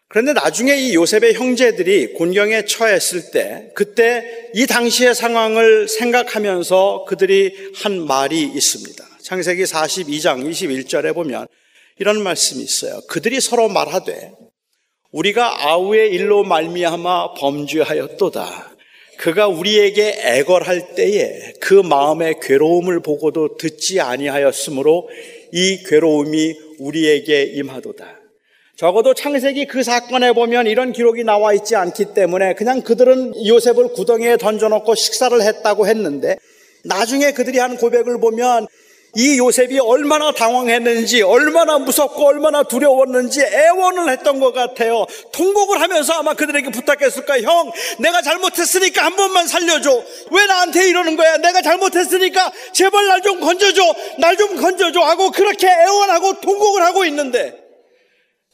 그런데 0.09 0.33
나중에 0.33 0.75
이 0.77 0.95
요셉의 0.95 1.35
형제들이 1.35 2.15
곤경에 2.15 2.65
처했을 2.65 3.31
때 3.33 3.71
그때 3.75 4.51
이 4.55 4.67
당시의 4.67 5.15
상황을 5.17 5.89
생각하면서 5.89 7.07
그들이 7.09 7.73
한 7.75 8.07
말이 8.07 8.43
있습니다. 8.43 9.05
창세기 9.21 9.65
42장 9.65 10.49
21절에 10.49 11.13
보면 11.13 11.49
이런 11.99 12.23
말씀이 12.23 12.63
있어요. 12.63 13.01
그들이 13.09 13.41
서로 13.41 13.69
말하되 13.69 14.33
우리가 15.19 15.69
아우의 15.69 16.13
일로 16.13 16.45
말미암아 16.45 17.35
범죄하였도다. 17.35 18.77
그가 19.17 19.49
우리에게 19.49 20.17
애걸할 20.23 20.95
때에 20.95 21.55
그 21.61 21.75
마음의 21.75 22.37
괴로움을 22.41 23.01
보고도 23.01 23.57
듣지 23.57 24.01
아니하였으므로 24.01 25.09
이 25.53 25.83
괴로움이 25.83 26.55
우리에게 26.79 27.43
임하도다. 27.43 28.07
적어도 28.77 29.13
창세기 29.13 29.67
그 29.67 29.83
사건에 29.83 30.31
보면 30.31 30.69
이런 30.69 30.93
기록이 30.93 31.25
나와 31.25 31.53
있지 31.53 31.75
않기 31.75 32.15
때문에 32.15 32.55
그냥 32.55 32.83
그들은 32.83 33.45
요셉을 33.45 33.89
구덩이에 33.95 34.37
던져놓고 34.37 34.95
식사를 34.95 35.41
했다고 35.43 35.89
했는데 35.89 36.37
나중에 36.85 37.33
그들이 37.33 37.59
한 37.59 37.77
고백을 37.77 38.21
보면 38.21 38.69
이 39.19 39.37
요셉이 39.37 39.81
얼마나 39.81 40.31
당황했는지, 40.31 41.23
얼마나 41.23 41.77
무섭고 41.77 42.25
얼마나 42.25 42.63
두려웠는지 42.63 43.41
애원을 43.43 44.09
했던 44.13 44.39
것 44.39 44.53
같아요. 44.53 45.07
통곡을 45.33 45.81
하면서 45.81 46.13
아마 46.13 46.35
그들에게 46.35 46.71
부탁했을까? 46.71 47.41
형, 47.41 47.73
내가 47.99 48.23
잘못했으니까 48.23 49.05
한 49.05 49.17
번만 49.17 49.49
살려줘. 49.49 50.05
왜 50.31 50.47
나한테 50.47 50.89
이러는 50.89 51.17
거야? 51.17 51.37
내가 51.39 51.63
잘못했으니까 51.63 52.53
제발 52.73 53.07
날 53.09 53.21
좀 53.23 53.41
건져줘. 53.41 53.83
날 54.21 54.37
좀 54.37 54.55
건져줘. 54.55 55.01
하고 55.01 55.33
그렇게 55.33 55.67
애원하고 55.67 56.41
통곡을 56.41 56.83
하고 56.83 57.05
있는데 57.07 57.59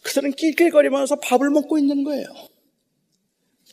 그들은 0.02 0.32
낄낄거리면서 0.32 1.16
밥을 1.16 1.50
먹고 1.50 1.76
있는 1.76 2.04
거예요. 2.04 2.24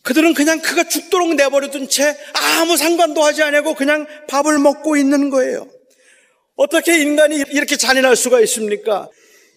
그들은 0.03 0.33
그냥 0.33 0.59
그가 0.59 0.83
죽도록 0.83 1.35
내버려둔 1.35 1.87
채 1.87 2.17
아무 2.33 2.75
상관도 2.75 3.23
하지 3.23 3.43
않고 3.43 3.75
그냥 3.75 4.05
밥을 4.27 4.59
먹고 4.59 4.97
있는 4.97 5.29
거예요. 5.29 5.67
어떻게 6.56 7.02
인간이 7.02 7.38
이렇게 7.52 7.78
잔인할 7.78 8.16
수가 8.16 8.41
있습니까? 8.41 9.10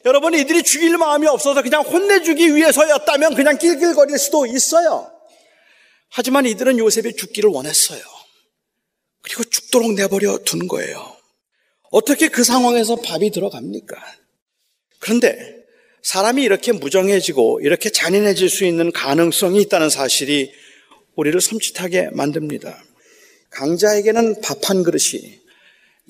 여러분, 0.05 0.35
이들이 0.35 0.63
죽일 0.63 0.97
마음이 0.99 1.27
없어서 1.27 1.63
그냥 1.63 1.83
혼내주기 1.83 2.55
위해서였다면 2.55 3.35
그냥 3.35 3.59
낄낄거릴 3.59 4.19
수도 4.19 4.47
있어요. 4.47 5.11
하지만 6.11 6.47
이들은 6.47 6.79
요셉이 6.79 7.17
죽기를 7.17 7.51
원했어요. 7.51 8.01
그리고 9.23 9.45
죽도록 9.45 9.95
내버려 9.95 10.39
둔 10.45 10.69
거예요. 10.69 11.17
어떻게 11.91 12.29
그 12.29 12.45
상황에서 12.45 12.97
밥이 12.97 13.31
들어갑니까? 13.31 13.97
그런데 14.99 15.57
사람이 16.03 16.43
이렇게 16.43 16.73
무정해지고 16.73 17.61
이렇게 17.63 17.89
잔인해질 17.91 18.51
수 18.51 18.65
있는 18.65 18.93
가능성이 18.93 19.63
있다는 19.63 19.89
사실이 19.89 20.53
우리를 21.17 21.41
섬찟하게 21.41 22.15
만듭니다. 22.15 22.85
강자에게는 23.51 24.41
밥 24.43 24.69
한 24.69 24.83
그릇이 24.83 25.41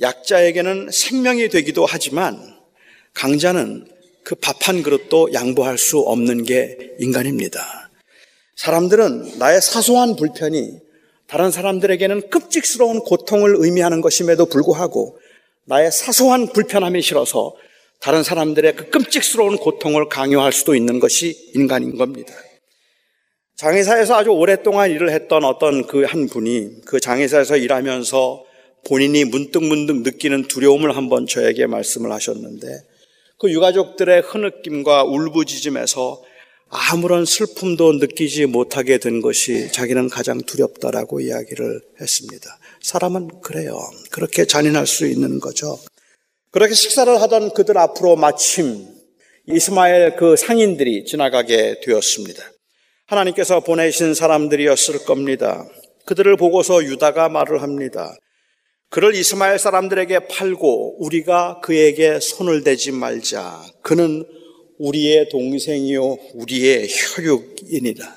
약자에게는 0.00 0.90
생명이 0.92 1.48
되기도 1.48 1.86
하지만 1.86 2.38
강자는 3.14 3.88
그 4.24 4.34
밥 4.36 4.66
한 4.68 4.82
그릇도 4.82 5.32
양보할 5.34 5.76
수 5.76 5.98
없는 5.98 6.44
게 6.44 6.78
인간입니다. 6.98 7.90
사람들은 8.56 9.38
나의 9.38 9.60
사소한 9.60 10.16
불편이 10.16 10.78
다른 11.26 11.50
사람들에게는 11.50 12.30
끔찍스러운 12.30 13.00
고통을 13.00 13.54
의미하는 13.58 14.00
것임에도 14.00 14.46
불구하고 14.46 15.18
나의 15.66 15.92
사소한 15.92 16.48
불편함이 16.52 17.02
싫어서 17.02 17.54
다른 18.00 18.22
사람들의 18.22 18.76
그 18.76 18.90
끔찍스러운 18.90 19.56
고통을 19.58 20.08
강요할 20.08 20.52
수도 20.52 20.74
있는 20.74 21.00
것이 21.00 21.50
인간인 21.54 21.96
겁니다. 21.96 22.32
장의사에서 23.56 24.16
아주 24.16 24.30
오랫동안 24.30 24.90
일을 24.90 25.10
했던 25.10 25.44
어떤 25.44 25.86
그 25.86 26.04
한 26.04 26.26
분이 26.28 26.82
그 26.86 27.00
장의사에서 27.00 27.56
일하면서 27.56 28.43
본인이 28.86 29.24
문득문득 29.24 30.02
느끼는 30.02 30.48
두려움을 30.48 30.96
한번 30.96 31.26
저에게 31.26 31.66
말씀을 31.66 32.12
하셨는데 32.12 32.66
그 33.38 33.50
유가족들의 33.50 34.22
흐느낌과 34.22 35.04
울부짖음에서 35.04 36.22
아무런 36.68 37.24
슬픔도 37.24 37.92
느끼지 37.94 38.46
못하게 38.46 38.98
된 38.98 39.20
것이 39.20 39.70
자기는 39.70 40.08
가장 40.08 40.40
두렵다라고 40.40 41.20
이야기를 41.20 41.80
했습니다. 42.00 42.58
사람은 42.82 43.40
그래요. 43.42 43.78
그렇게 44.10 44.44
잔인할 44.44 44.86
수 44.86 45.06
있는 45.06 45.40
거죠. 45.40 45.78
그렇게 46.50 46.74
식사를 46.74 47.20
하던 47.22 47.52
그들 47.54 47.78
앞으로 47.78 48.16
마침 48.16 48.86
이스마엘 49.46 50.16
그 50.16 50.36
상인들이 50.36 51.04
지나가게 51.04 51.80
되었습니다. 51.80 52.42
하나님께서 53.06 53.60
보내신 53.60 54.14
사람들이었을 54.14 55.04
겁니다. 55.04 55.66
그들을 56.06 56.36
보고서 56.36 56.82
유다가 56.82 57.28
말을 57.28 57.62
합니다. 57.62 58.16
그를 58.90 59.14
이스마엘 59.14 59.58
사람들에게 59.58 60.28
팔고 60.28 61.04
우리가 61.04 61.60
그에게 61.62 62.20
손을 62.20 62.62
대지 62.62 62.92
말자. 62.92 63.64
그는 63.82 64.24
우리의 64.78 65.28
동생이요, 65.30 66.16
우리의 66.34 66.88
혈육이니라. 66.88 68.16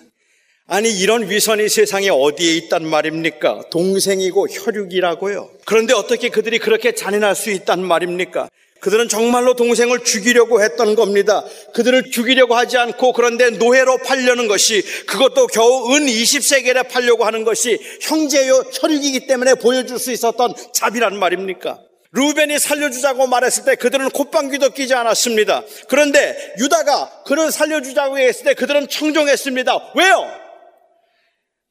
아니, 0.70 0.92
이런 0.92 1.30
위선이 1.30 1.70
세상에 1.70 2.10
어디에 2.10 2.56
있단 2.58 2.86
말입니까? 2.86 3.70
동생이고 3.72 4.48
혈육이라고요. 4.50 5.50
그런데 5.66 5.94
어떻게 5.94 6.30
그들이 6.30 6.60
그렇게 6.60 6.94
잔인할 6.94 7.36
수 7.36 7.52
있단 7.52 7.84
말입니까? 7.86 8.50
그들은 8.80 9.10
정말로 9.10 9.56
동생을 9.56 10.04
죽이려고 10.04 10.62
했던 10.62 10.96
겁니다. 10.96 11.44
그들을 11.74 12.12
죽이려고 12.12 12.56
하지 12.56 12.78
않고 12.78 13.14
그런데 13.14 13.50
노예로 13.50 13.98
팔려는 14.00 14.48
것이 14.48 14.82
그것도 15.08 15.48
겨우 15.48 15.96
은 15.96 16.06
20세겔에 16.06 16.90
팔려고 16.90 17.26
하는 17.26 17.44
것이 17.44 17.80
형제요 18.02 18.64
혈육이기 18.74 19.28
때문에 19.28 19.56
보여줄 19.56 20.00
수 20.00 20.12
있었던 20.12 20.54
자비란 20.74 21.18
말입니까? 21.18 21.80
루벤이 22.12 22.58
살려주자고 22.58 23.28
말했을 23.28 23.66
때 23.66 23.76
그들은 23.76 24.10
콧방귀도 24.10 24.70
끼지 24.72 24.94
않았습니다. 24.94 25.64
그런데 25.88 26.56
유다가 26.60 27.24
그를 27.26 27.52
살려주자고 27.52 28.18
했을 28.18 28.46
때 28.46 28.54
그들은 28.54 28.88
청종했습니다. 28.88 29.94
왜요? 29.96 30.48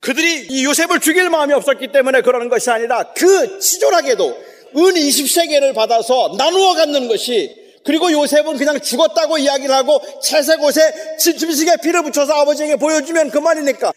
그들이 0.01 0.47
이 0.51 0.65
요셉을 0.65 1.01
죽일 1.01 1.31
마음이 1.31 1.53
없었기 1.55 1.91
때문에 1.91 2.21
그러는 2.21 2.49
것이 2.49 2.71
아니라 2.71 3.13
그 3.15 3.59
치졸하게도 3.59 4.56
은 4.75 4.95
20세계를 4.95 5.75
받아서 5.75 6.35
나누어 6.37 6.75
갖는 6.75 7.09
것이 7.09 7.67
그리고 7.85 8.11
요셉은 8.11 8.57
그냥 8.57 8.81
죽었다고 8.81 9.39
이야기를 9.39 9.73
하고 9.73 10.01
채색옷에 10.21 11.17
짐승의 11.19 11.79
피를 11.83 12.03
붙여서 12.03 12.33
아버지에게 12.33 12.77
보여주면 12.77 13.31
그만이니까. 13.31 13.93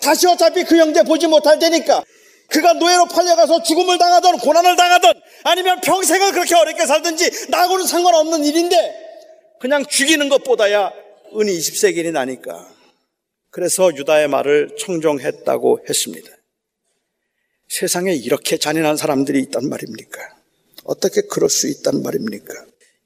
다시 0.00 0.26
어차피 0.26 0.64
그 0.64 0.78
형제 0.78 1.02
보지 1.02 1.26
못할 1.26 1.58
테니까. 1.58 2.02
그가 2.48 2.72
노예로 2.74 3.06
팔려가서 3.06 3.62
죽음을 3.62 3.98
당하던 3.98 4.38
고난을 4.38 4.76
당하던 4.76 5.20
아니면 5.44 5.80
평생을 5.80 6.32
그렇게 6.32 6.54
어렵게 6.54 6.86
살든지 6.86 7.48
나하고는 7.50 7.86
상관없는 7.86 8.44
일인데 8.44 8.94
그냥 9.60 9.84
죽이는 9.84 10.28
것보다야 10.28 10.92
은이 11.36 11.52
20세겔이 11.52 12.12
나니까. 12.12 12.68
그래서 13.50 13.94
유다의 13.94 14.28
말을 14.28 14.76
청종했다고 14.78 15.80
했습니다. 15.88 16.28
세상에 17.68 18.12
이렇게 18.14 18.56
잔인한 18.56 18.96
사람들이 18.96 19.40
있단 19.40 19.68
말입니까? 19.68 20.20
어떻게 20.84 21.22
그럴 21.22 21.48
수 21.48 21.68
있단 21.68 22.02
말입니까? 22.02 22.52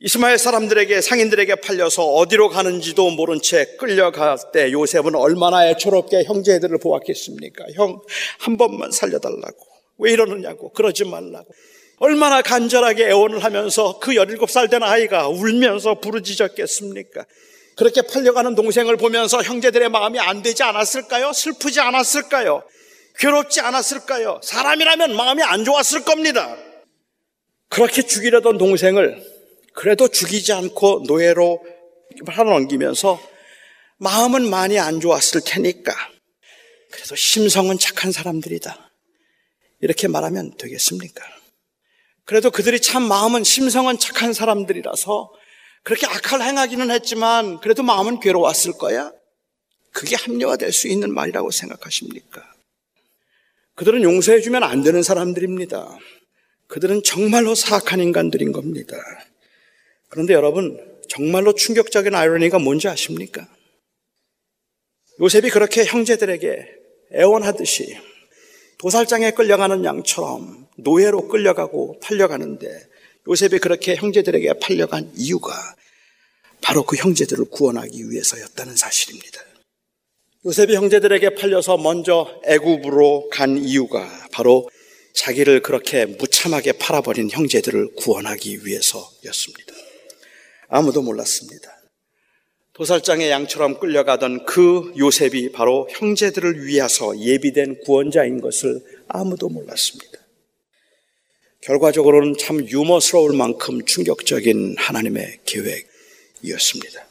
이스마엘 0.00 0.38
사람들에게 0.38 1.00
상인들에게 1.00 1.56
팔려서 1.56 2.04
어디로 2.04 2.50
가는지도 2.50 3.10
모른 3.10 3.40
채 3.42 3.64
끌려갈 3.78 4.36
때 4.52 4.70
요셉은 4.70 5.14
얼마나 5.16 5.68
애초롭게 5.68 6.24
형제들을 6.24 6.78
보았겠습니까? 6.78 7.66
형 7.74 8.00
한 8.38 8.56
번만 8.56 8.92
살려달라고 8.92 9.56
왜 9.98 10.12
이러느냐고 10.12 10.72
그러지 10.72 11.04
말라고 11.04 11.46
얼마나 11.98 12.42
간절하게 12.42 13.08
애원을 13.08 13.42
하면서 13.42 13.98
그 13.98 14.12
17살 14.12 14.70
된 14.70 14.84
아이가 14.84 15.26
울면서 15.28 15.98
부르짖었겠습니까? 16.00 17.24
그렇게 17.76 18.02
팔려가는 18.02 18.54
동생을 18.54 18.96
보면서 18.96 19.42
형제들의 19.42 19.88
마음이 19.88 20.18
안 20.20 20.42
되지 20.42 20.62
않았을까요? 20.62 21.32
슬프지 21.32 21.80
않았을까요? 21.80 22.62
괴롭지 23.18 23.60
않았을까요? 23.60 24.40
사람이라면 24.42 25.16
마음이 25.16 25.42
안 25.42 25.64
좋았을 25.64 26.04
겁니다. 26.04 26.56
그렇게 27.68 28.02
죽이려던 28.02 28.58
동생을 28.58 29.22
그래도 29.74 30.08
죽이지 30.08 30.52
않고 30.52 31.04
노예로 31.06 31.64
하나 32.26 32.50
넘기면서 32.50 33.20
마음은 33.98 34.48
많이 34.48 34.78
안 34.78 35.00
좋았을 35.00 35.42
테니까 35.44 35.92
그래도 36.90 37.16
심성은 37.16 37.78
착한 37.78 38.12
사람들이다. 38.12 38.90
이렇게 39.80 40.08
말하면 40.08 40.56
되겠습니까? 40.56 41.24
그래도 42.24 42.50
그들이 42.50 42.80
참 42.80 43.02
마음은 43.02 43.44
심성은 43.44 43.98
착한 43.98 44.32
사람들이라서 44.32 45.32
그렇게 45.82 46.06
악할 46.06 46.42
행하기는 46.42 46.90
했지만 46.90 47.60
그래도 47.60 47.82
마음은 47.82 48.20
괴로웠을 48.20 48.74
거야. 48.74 49.12
그게 49.92 50.16
합리화될 50.16 50.72
수 50.72 50.88
있는 50.88 51.12
말이라고 51.12 51.50
생각하십니까? 51.50 52.57
그들은 53.78 54.02
용서해주면 54.02 54.64
안 54.64 54.82
되는 54.82 55.04
사람들입니다. 55.04 55.96
그들은 56.66 57.04
정말로 57.04 57.54
사악한 57.54 58.00
인간들인 58.00 58.50
겁니다. 58.50 58.96
그런데 60.08 60.34
여러분, 60.34 60.84
정말로 61.08 61.54
충격적인 61.54 62.12
아이러니가 62.12 62.58
뭔지 62.58 62.88
아십니까? 62.88 63.46
요셉이 65.20 65.50
그렇게 65.50 65.84
형제들에게 65.84 66.66
애원하듯이 67.14 67.96
도살장에 68.78 69.30
끌려가는 69.30 69.84
양처럼 69.84 70.66
노예로 70.78 71.28
끌려가고 71.28 72.00
팔려가는데 72.00 72.68
요셉이 73.28 73.60
그렇게 73.60 73.94
형제들에게 73.94 74.54
팔려간 74.54 75.12
이유가 75.14 75.52
바로 76.60 76.82
그 76.82 76.96
형제들을 76.96 77.44
구원하기 77.44 78.10
위해서였다는 78.10 78.74
사실입니다. 78.74 79.47
요셉이 80.48 80.74
형제들에게 80.76 81.34
팔려서 81.34 81.76
먼저 81.76 82.40
애굽으로 82.46 83.28
간 83.28 83.58
이유가 83.58 84.08
바로 84.32 84.66
자기를 85.12 85.60
그렇게 85.60 86.06
무참하게 86.06 86.72
팔아버린 86.72 87.28
형제들을 87.30 87.96
구원하기 87.96 88.64
위해서였습니다. 88.64 89.74
아무도 90.68 91.02
몰랐습니다. 91.02 91.70
도살장의 92.72 93.28
양처럼 93.28 93.78
끌려가던 93.78 94.46
그 94.46 94.94
요셉이 94.96 95.52
바로 95.52 95.86
형제들을 95.90 96.64
위해서 96.64 97.18
예비된 97.18 97.80
구원자인 97.84 98.40
것을 98.40 98.80
아무도 99.06 99.50
몰랐습니다. 99.50 100.18
결과적으로는 101.60 102.38
참 102.38 102.66
유머스러울 102.66 103.36
만큼 103.36 103.84
충격적인 103.84 104.76
하나님의 104.78 105.40
계획이었습니다. 105.44 107.06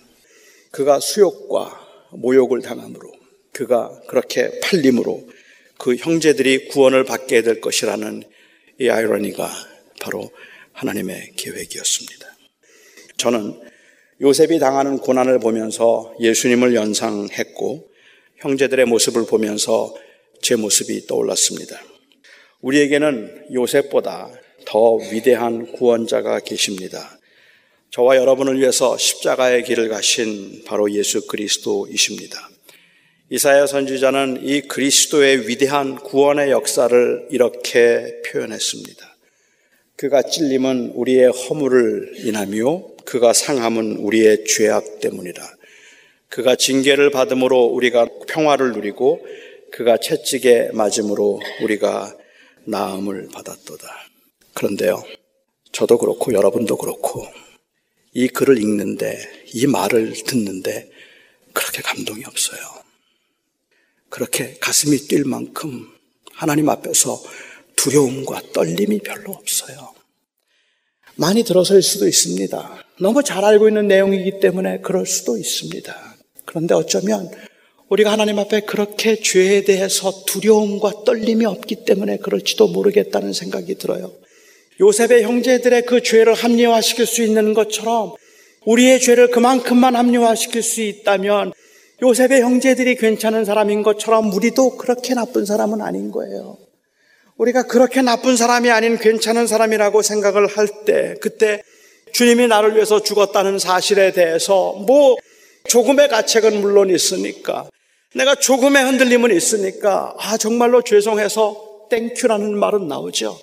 그가 0.72 1.00
수욕과 1.00 2.10
모욕을 2.14 2.64
당함으로 2.64 3.17
그가 3.58 3.90
그렇게 4.08 4.60
팔림으로 4.60 5.28
그 5.80 5.96
형제들이 5.96 6.68
구원을 6.68 7.06
받게 7.06 7.42
될 7.42 7.60
것이라는 7.60 8.22
이 8.80 8.90
아이러니가 8.90 9.50
바로 10.00 10.30
하나님의 10.74 11.32
계획이었습니다. 11.36 12.28
저는 13.18 13.60
요셉이 14.22 14.60
당하는 14.60 15.00
고난을 15.00 15.40
보면서 15.40 16.14
예수님을 16.20 16.76
연상했고 16.76 17.90
형제들의 18.38 18.86
모습을 18.86 19.26
보면서 19.26 19.96
제 20.44 20.56
모습이 20.56 21.08
떠올랐습니다. 21.08 21.82
우리에게는 22.62 23.48
요셉보다 23.54 24.30
더 24.66 24.96
위대한 25.12 25.72
구원자가 25.72 26.42
계십니다. 26.42 27.18
저와 27.90 28.18
여러분을 28.18 28.60
위해서 28.60 28.96
십자가의 29.00 29.64
길을 29.64 29.90
가신 29.90 30.64
바로 30.66 30.92
예수 30.92 31.26
그리스도이십니다. 31.26 32.50
이사야 33.30 33.68
선지자는 33.68 34.40
이 34.42 34.62
그리스도의 34.62 35.50
위대한 35.50 35.96
구원의 35.96 36.50
역사를 36.52 37.28
이렇게 37.30 38.22
표현했습니다. 38.26 39.18
그가 39.98 40.22
찔림은 40.22 40.92
우리의 40.96 41.32
허물을 41.32 42.26
인하며 42.26 42.88
그가 43.04 43.34
상함은 43.34 43.98
우리의 43.98 44.46
죄악 44.46 45.02
때문이라. 45.02 45.44
그가 46.30 46.56
징계를 46.56 47.12
받음으로 47.12 47.66
우리가 47.66 48.08
평화를 48.30 48.72
누리고 48.72 49.26
그가 49.72 49.98
채찍에 49.98 50.70
맞음으로 50.72 51.42
우리가 51.64 52.16
나음을 52.64 53.28
받았도다. 53.34 53.88
그런데요, 54.54 55.04
저도 55.74 55.98
그렇고 55.98 56.32
여러분도 56.32 56.78
그렇고 56.78 57.28
이 58.14 58.30
글을 58.30 58.58
읽는데 58.58 59.20
이 59.54 59.68
말을 59.68 60.14
듣는데 60.14 60.90
그렇게 61.52 61.82
감동이 61.82 62.24
없어요. 62.24 62.77
그렇게 64.10 64.58
가슴이 64.60 65.08
뛸 65.08 65.26
만큼 65.26 65.88
하나님 66.34 66.70
앞에서 66.70 67.22
두려움과 67.76 68.42
떨림이 68.54 69.00
별로 69.00 69.34
없어요. 69.34 69.94
많이 71.16 71.44
들어서일 71.44 71.82
수도 71.82 72.08
있습니다. 72.08 72.84
너무 73.00 73.24
잘 73.24 73.44
알고 73.44 73.68
있는 73.68 73.88
내용이기 73.88 74.40
때문에 74.40 74.80
그럴 74.82 75.06
수도 75.06 75.38
있습니다. 75.38 76.18
그런데 76.46 76.76
어쩌면 76.76 77.30
우리가 77.90 78.12
하나님 78.12 78.38
앞에 78.40 78.62
그렇게 78.62 79.16
죄에 79.20 79.64
대해서 79.64 80.26
두려움과 80.26 81.04
떨림이 81.06 81.46
없기 81.46 81.86
때문에 81.86 82.18
그럴지도 82.18 82.68
모르겠다는 82.68 83.34
생각이 83.34 83.76
들어요. 83.76 84.14
요셉의 84.80 85.24
형제들의 85.24 85.86
그 85.86 86.04
죄를 86.04 86.34
합리화시킬 86.34 87.06
수 87.06 87.24
있는 87.24 87.54
것처럼 87.54 88.14
우리의 88.66 89.00
죄를 89.00 89.32
그만큼만 89.32 89.96
합리화시킬 89.96 90.62
수 90.62 90.82
있다면 90.82 91.54
요셉의 92.02 92.42
형제들이 92.42 92.96
괜찮은 92.96 93.44
사람인 93.46 93.82
것처럼 93.82 94.32
우리도 94.32 94.78
그렇게 94.78 95.14
나쁜 95.16 95.46
사람은 95.46 95.82
아닌 95.82 96.12
거예요. 96.12 96.58
우리가 97.38 97.64
그렇게 97.64 98.02
나쁜 98.02 98.36
사람이 98.36 98.70
아닌 98.70 98.98
괜찮은 98.98 99.48
사람이라고 99.48 100.02
생각을 100.02 100.48
할 100.48 100.68
때, 100.86 101.16
그때 101.22 101.64
주님이 102.14 102.48
나를 102.48 102.76
위해서 102.76 103.02
죽었다는 103.02 103.60
사실에 103.60 104.12
대해서 104.12 104.74
뭐 104.74 105.16
조금의 105.68 106.10
가책은 106.10 106.62
물론 106.62 106.90
있으니까, 106.90 107.70
내가 108.16 108.36
조금의 108.36 108.84
흔들림은 108.84 109.36
있으니까, 109.36 110.16
아, 110.18 110.38
정말로 110.38 110.82
죄송해서 110.82 111.88
thank 111.90 112.14
you라는 112.14 112.58
말은 112.58 112.88
나오죠. 112.88 113.38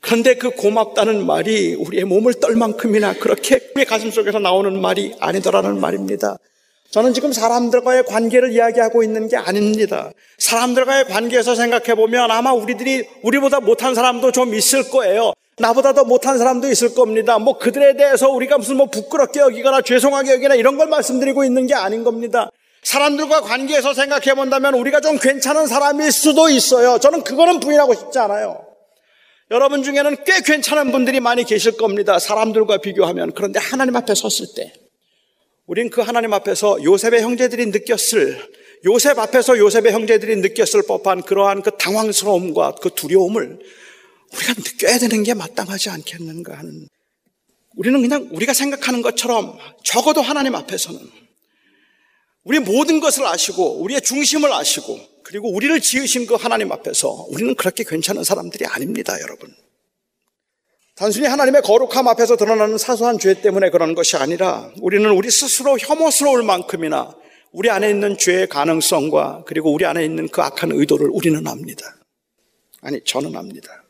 그런데 0.00 0.34
그 0.34 0.50
고맙다는 0.50 1.26
말이 1.26 1.74
우리의 1.74 2.04
몸을 2.04 2.34
떨 2.34 2.54
만큼이나 2.54 3.14
그렇게 3.14 3.60
우리 3.74 3.84
가슴 3.84 4.10
속에서 4.10 4.38
나오는 4.38 4.80
말이 4.80 5.14
아니더라는 5.18 5.80
말입니다. 5.80 6.38
저는 6.90 7.12
지금 7.12 7.32
사람들과의 7.32 8.04
관계를 8.04 8.52
이야기하고 8.52 9.02
있는 9.02 9.28
게 9.28 9.36
아닙니다. 9.36 10.10
사람들과의 10.38 11.04
관계에서 11.06 11.54
생각해 11.54 11.94
보면 11.94 12.30
아마 12.30 12.52
우리들이 12.52 13.06
우리보다 13.22 13.60
못한 13.60 13.94
사람도 13.94 14.32
좀 14.32 14.54
있을 14.54 14.88
거예요. 14.90 15.34
나보다 15.58 15.92
더 15.92 16.04
못한 16.04 16.38
사람도 16.38 16.70
있을 16.70 16.94
겁니다. 16.94 17.38
뭐 17.38 17.58
그들에 17.58 17.96
대해서 17.96 18.30
우리가 18.30 18.56
무슨 18.56 18.76
뭐 18.76 18.86
부끄럽게 18.86 19.40
여기거나 19.40 19.82
죄송하게 19.82 20.32
여기나 20.34 20.54
이런 20.54 20.78
걸 20.78 20.86
말씀드리고 20.88 21.44
있는 21.44 21.66
게 21.66 21.74
아닌 21.74 22.04
겁니다. 22.04 22.50
사람들과 22.82 23.42
관계에서 23.42 23.92
생각해 23.92 24.34
본다면 24.34 24.74
우리가 24.74 25.00
좀 25.00 25.18
괜찮은 25.18 25.66
사람일 25.66 26.10
수도 26.10 26.48
있어요. 26.48 26.98
저는 26.98 27.22
그거는 27.22 27.60
부인하고 27.60 27.94
싶지 27.94 28.18
않아요. 28.20 28.64
여러분 29.50 29.82
중에는 29.82 30.16
꽤 30.24 30.40
괜찮은 30.40 30.90
분들이 30.92 31.20
많이 31.20 31.44
계실 31.44 31.76
겁니다. 31.76 32.18
사람들과 32.18 32.78
비교하면. 32.78 33.32
그런데 33.32 33.58
하나님 33.58 33.96
앞에 33.96 34.14
섰을 34.14 34.46
때 34.56 34.72
우린 35.68 35.90
그 35.90 36.00
하나님 36.00 36.32
앞에서 36.32 36.82
요셉의 36.82 37.20
형제들이 37.20 37.66
느꼈을 37.66 38.52
요셉 38.86 39.18
앞에서 39.18 39.58
요셉의 39.58 39.92
형제들이 39.92 40.36
느꼈을 40.36 40.82
법한 40.88 41.22
그러한 41.22 41.60
그 41.60 41.72
당황스러움과 41.76 42.76
그 42.80 42.90
두려움을 42.94 43.58
우리가 44.34 44.54
느껴야 44.56 44.98
되는 44.98 45.22
게 45.22 45.34
마땅하지 45.34 45.90
않겠는가 45.90 46.56
하는 46.56 46.88
우리는 47.76 48.00
그냥 48.00 48.28
우리가 48.32 48.54
생각하는 48.54 49.02
것처럼 49.02 49.58
적어도 49.84 50.22
하나님 50.22 50.54
앞에서는 50.54 50.98
우리의 52.44 52.62
모든 52.62 53.00
것을 53.00 53.26
아시고 53.26 53.82
우리의 53.82 54.00
중심을 54.00 54.50
아시고 54.50 54.98
그리고 55.22 55.52
우리를 55.52 55.78
지으신 55.82 56.26
그 56.26 56.34
하나님 56.34 56.72
앞에서 56.72 57.26
우리는 57.28 57.54
그렇게 57.54 57.84
괜찮은 57.84 58.24
사람들이 58.24 58.64
아닙니다, 58.64 59.20
여러분. 59.20 59.54
단순히 60.98 61.28
하나님의 61.28 61.62
거룩함 61.62 62.08
앞에서 62.08 62.34
드러나는 62.34 62.76
사소한 62.76 63.20
죄 63.20 63.40
때문에 63.40 63.70
그런 63.70 63.94
것이 63.94 64.16
아니라 64.16 64.68
우리는 64.80 65.08
우리 65.08 65.30
스스로 65.30 65.78
혐오스러울 65.78 66.42
만큼이나 66.42 67.14
우리 67.52 67.70
안에 67.70 67.88
있는 67.88 68.18
죄의 68.18 68.48
가능성과 68.48 69.44
그리고 69.46 69.72
우리 69.72 69.86
안에 69.86 70.04
있는 70.04 70.26
그 70.26 70.42
악한 70.42 70.72
의도를 70.72 71.08
우리는 71.12 71.46
압니다. 71.46 71.84
아니, 72.82 73.00
저는 73.04 73.36
압니다. 73.36 73.84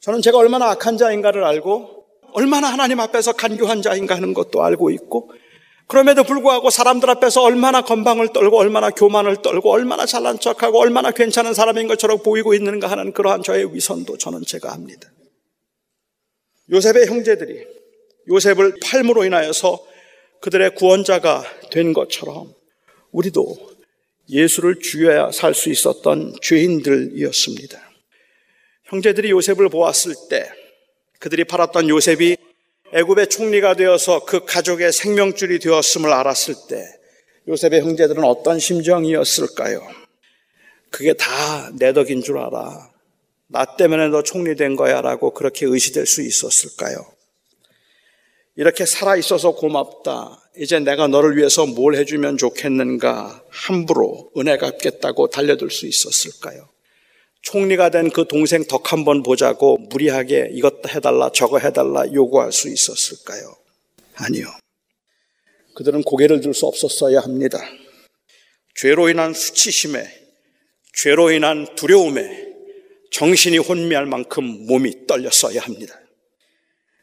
저는 0.00 0.22
제가 0.22 0.38
얼마나 0.38 0.70
악한 0.70 0.96
자인가를 0.96 1.42
알고 1.42 2.04
얼마나 2.34 2.68
하나님 2.68 3.00
앞에서 3.00 3.32
간교한 3.32 3.82
자인가 3.82 4.14
하는 4.14 4.32
것도 4.32 4.62
알고 4.62 4.90
있고 4.90 5.32
그럼에도 5.88 6.22
불구하고 6.22 6.70
사람들 6.70 7.10
앞에서 7.10 7.42
얼마나 7.42 7.82
건방을 7.82 8.32
떨고 8.32 8.58
얼마나 8.58 8.90
교만을 8.90 9.42
떨고 9.42 9.72
얼마나 9.72 10.06
잘난 10.06 10.38
척하고 10.38 10.78
얼마나 10.78 11.10
괜찮은 11.10 11.52
사람인 11.52 11.88
것처럼 11.88 12.22
보이고 12.22 12.54
있는가 12.54 12.88
하는 12.88 13.12
그러한 13.12 13.42
저의 13.42 13.74
위선도 13.74 14.18
저는 14.18 14.42
제가 14.46 14.72
압니다. 14.72 15.10
요셉의 16.70 17.06
형제들이 17.06 17.66
요셉을 18.28 18.74
팔므로 18.82 19.24
인하여서 19.24 19.86
그들의 20.40 20.74
구원자가 20.74 21.44
된 21.70 21.92
것처럼 21.92 22.52
우리도 23.10 23.56
예수를 24.28 24.78
주여야 24.80 25.30
살 25.32 25.54
수 25.54 25.70
있었던 25.70 26.36
죄인들이었습니다. 26.42 27.80
형제들이 28.84 29.30
요셉을 29.30 29.68
보았을 29.70 30.14
때 30.28 30.50
그들이 31.18 31.44
팔았던 31.44 31.88
요셉이 31.88 32.36
애굽의 32.92 33.28
총리가 33.28 33.74
되어서 33.74 34.24
그 34.24 34.44
가족의 34.44 34.92
생명줄이 34.92 35.58
되었음을 35.58 36.12
알았을 36.12 36.54
때 36.68 36.84
요셉의 37.48 37.80
형제들은 37.80 38.22
어떤 38.24 38.58
심정이었을까요? 38.58 39.86
그게 40.90 41.12
다 41.14 41.70
내 41.78 41.92
덕인 41.92 42.22
줄 42.22 42.38
알아. 42.38 42.90
나 43.48 43.64
때문에 43.64 44.08
너 44.08 44.22
총리 44.22 44.54
된 44.56 44.76
거야 44.76 45.00
라고 45.00 45.32
그렇게 45.32 45.64
의시될 45.66 46.06
수 46.06 46.22
있었을까요? 46.22 46.96
이렇게 48.56 48.84
살아있어서 48.84 49.52
고맙다. 49.52 50.50
이제 50.56 50.80
내가 50.80 51.06
너를 51.06 51.36
위해서 51.36 51.64
뭘 51.64 51.94
해주면 51.94 52.36
좋겠는가. 52.38 53.44
함부로 53.48 54.30
은혜 54.36 54.56
갚겠다고 54.56 55.28
달려들 55.30 55.70
수 55.70 55.86
있었을까요? 55.86 56.68
총리가 57.42 57.90
된 57.90 58.10
그 58.10 58.26
동생 58.26 58.64
덕 58.64 58.92
한번 58.92 59.22
보자고 59.22 59.78
무리하게 59.78 60.50
이것 60.52 60.74
해달라 60.92 61.30
저거 61.32 61.58
해달라 61.58 62.04
요구할 62.12 62.52
수 62.52 62.68
있었을까요? 62.68 63.54
아니요. 64.14 64.46
그들은 65.76 66.02
고개를 66.02 66.40
들 66.40 66.52
수 66.52 66.66
없었어야 66.66 67.20
합니다. 67.20 67.60
죄로 68.74 69.08
인한 69.08 69.32
수치심에, 69.32 70.04
죄로 70.94 71.30
인한 71.30 71.66
두려움에, 71.76 72.47
정신이 73.10 73.58
혼미할 73.58 74.06
만큼 74.06 74.44
몸이 74.66 75.06
떨렸어야 75.06 75.60
합니다. 75.60 76.00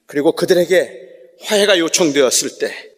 그리고 0.06 0.34
그들에게 0.34 1.10
화해가 1.42 1.80
요청되었을 1.80 2.58
때 2.60 2.96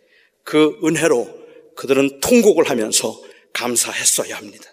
그 0.47 0.79
은혜로 0.81 1.27
그들은 1.75 2.21
통곡을 2.21 2.69
하면서 2.69 3.21
감사했어야 3.51 4.37
합니다. 4.37 4.63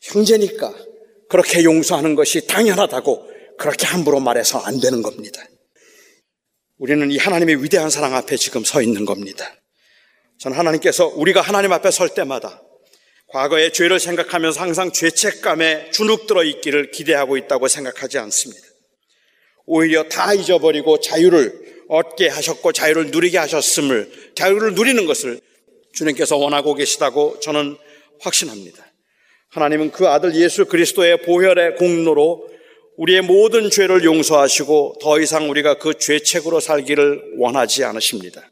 형제니까 0.00 0.74
그렇게 1.28 1.62
용서하는 1.64 2.14
것이 2.14 2.46
당연하다고 2.46 3.30
그렇게 3.58 3.86
함부로 3.86 4.20
말해서 4.20 4.60
안 4.60 4.80
되는 4.80 5.02
겁니다. 5.02 5.44
우리는 6.78 7.10
이 7.10 7.18
하나님의 7.18 7.62
위대한 7.62 7.90
사랑 7.90 8.14
앞에 8.14 8.38
지금 8.38 8.64
서 8.64 8.80
있는 8.80 9.04
겁니다. 9.04 9.54
저는 10.38 10.56
하나님께서 10.56 11.08
우리가 11.08 11.42
하나님 11.42 11.70
앞에 11.72 11.90
설 11.90 12.08
때마다 12.08 12.62
과거의 13.34 13.72
죄를 13.72 13.98
생각하면서 13.98 14.60
항상 14.60 14.92
죄책감에 14.92 15.90
주눅들어 15.90 16.44
있기를 16.44 16.92
기대하고 16.92 17.36
있다고 17.36 17.66
생각하지 17.66 18.18
않습니다. 18.18 18.62
오히려 19.66 20.04
다 20.04 20.32
잊어버리고 20.32 21.00
자유를 21.00 21.84
얻게 21.88 22.28
하셨고 22.28 22.70
자유를 22.70 23.10
누리게 23.10 23.36
하셨음을 23.38 24.30
자유를 24.36 24.74
누리는 24.74 25.04
것을 25.06 25.40
주님께서 25.94 26.36
원하고 26.36 26.74
계시다고 26.74 27.40
저는 27.40 27.76
확신합니다. 28.20 28.86
하나님은 29.48 29.90
그 29.90 30.06
아들 30.06 30.36
예수 30.36 30.66
그리스도의 30.66 31.22
보혈의 31.22 31.74
공로로 31.74 32.48
우리의 32.98 33.22
모든 33.22 33.68
죄를 33.68 34.04
용서하시고 34.04 34.98
더 35.02 35.20
이상 35.20 35.50
우리가 35.50 35.78
그 35.78 35.98
죄책으로 35.98 36.60
살기를 36.60 37.34
원하지 37.38 37.82
않으십니다. 37.82 38.48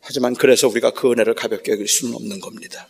하지만 0.00 0.34
그래서 0.34 0.68
우리가 0.68 0.92
그 0.92 1.10
은혜를 1.10 1.34
가볍게 1.34 1.72
여길 1.72 1.88
수는 1.88 2.14
없는 2.14 2.38
겁니다. 2.38 2.86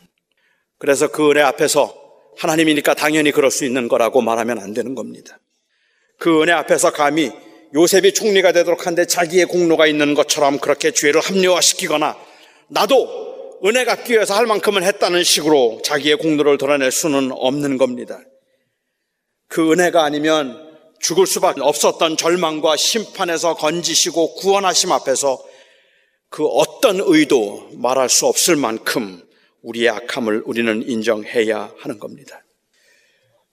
그래서 0.79 1.09
그 1.09 1.31
은혜 1.31 1.41
앞에서 1.41 1.95
하나님이니까 2.37 2.95
당연히 2.95 3.33
그럴 3.33 3.51
수 3.51 3.64
있는 3.64 3.89
거라고 3.89 4.20
말하면 4.20 4.59
안 4.61 4.74
되는 4.74 4.95
겁니다. 4.95 5.39
그 6.18 6.43
은혜 6.43 6.53
앞에서 6.53 6.93
감히 6.93 7.33
요셉이 7.74 8.14
총리가 8.14 8.53
되도록 8.53 8.87
한데 8.87 9.07
자기의 9.07 9.47
공로가 9.47 9.87
있는 9.87 10.14
것처럼 10.14 10.59
그렇게 10.59 10.93
죄를 10.93 11.20
합리화시키거나 11.20 12.16
나도 12.68 13.59
은혜 13.64 13.85
갚기 13.85 14.12
위해서 14.12 14.35
할 14.35 14.47
만큼은 14.47 14.83
했다는 14.83 15.24
식으로 15.24 15.81
자기의 15.83 16.16
공로를 16.16 16.59
드러낼 16.59 16.91
수는 16.91 17.33
없는 17.33 17.79
겁니다. 17.79 18.20
그 19.49 19.72
은혜가 19.72 20.05
아니면 20.05 20.62
죽을 21.01 21.27
수밖에 21.27 21.61
없었던 21.61 22.16
절망과 22.16 22.77
심판에서 22.77 23.55
건지시고 23.55 24.35
구원하심 24.35 24.93
앞에서 24.93 25.43
그 26.29 26.45
어떤 26.47 27.01
의도 27.01 27.68
말할 27.74 28.09
수 28.09 28.27
없을 28.27 28.57
만큼 28.57 29.26
우리의 29.66 29.88
악함을 29.90 30.42
우리는 30.46 30.88
인정해야 30.88 31.72
하는 31.78 31.98
겁니다. 31.98 32.42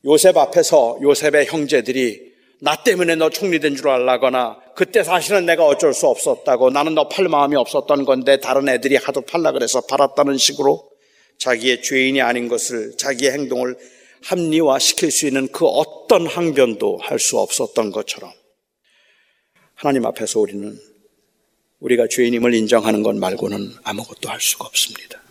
요셉 0.06 0.38
앞에서 0.38 1.00
요셉의 1.02 1.48
형제들이 1.48 2.34
나 2.62 2.82
때문에 2.84 3.16
너 3.16 3.30
총리된 3.30 3.76
줄 3.76 3.90
알라거나 3.90 4.60
그때 4.76 5.04
사실은 5.04 5.46
내가 5.46 5.66
어쩔 5.66 5.94
수 5.94 6.08
없었다고 6.08 6.70
나는 6.70 6.94
너 6.96 7.10
팔 7.10 7.28
마음이 7.28 7.56
없었던 7.56 8.06
건데 8.06 8.40
다른 8.40 8.70
애들이 8.70 8.96
하도 8.96 9.22
팔라 9.22 9.52
그래서 9.52 9.82
팔았다는 9.82 10.38
식으로 10.38 10.90
자기의 11.40 11.82
죄인이 11.82 12.22
아닌 12.22 12.48
것을 12.48 12.96
자기의 12.98 13.32
행동을 13.32 13.76
합리화시킬 14.24 15.12
수 15.12 15.26
있는 15.28 15.48
그 15.52 15.66
어떤 15.66 16.28
항변도 16.28 17.00
할 17.02 17.20
수 17.20 17.40
없었던 17.40 17.92
것처럼 17.92 18.32
하나님 19.76 20.06
앞에서 20.06 20.40
우리는 20.40 20.78
우리가 21.80 22.08
죄인임을 22.10 22.54
인정하는 22.54 23.04
것 23.04 23.16
말고는 23.16 23.74
아무것도 23.84 24.30
할 24.30 24.40
수가 24.40 24.66
없습니다. 24.66 25.23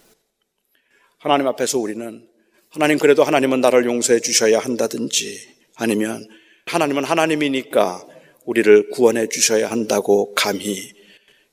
하나님 1.22 1.46
앞에서 1.46 1.78
우리는 1.78 2.28
하나님 2.68 2.98
그래도 2.98 3.22
하나님은 3.22 3.60
나를 3.60 3.84
용서해 3.84 4.18
주셔야 4.18 4.58
한다든지 4.58 5.38
아니면 5.76 6.26
하나님은 6.66 7.04
하나님이니까 7.04 8.04
우리를 8.44 8.90
구원해 8.90 9.28
주셔야 9.28 9.70
한다고 9.70 10.34
감히 10.34 10.92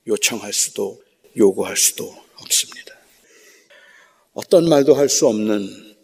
요청할 0.08 0.52
수도 0.52 1.00
요구할 1.36 1.76
수도 1.76 2.12
없습니다. 2.34 2.96
어떤 4.32 4.68
말도 4.68 4.94
할 4.94 5.08
수 5.08 5.28
없는 5.28 5.94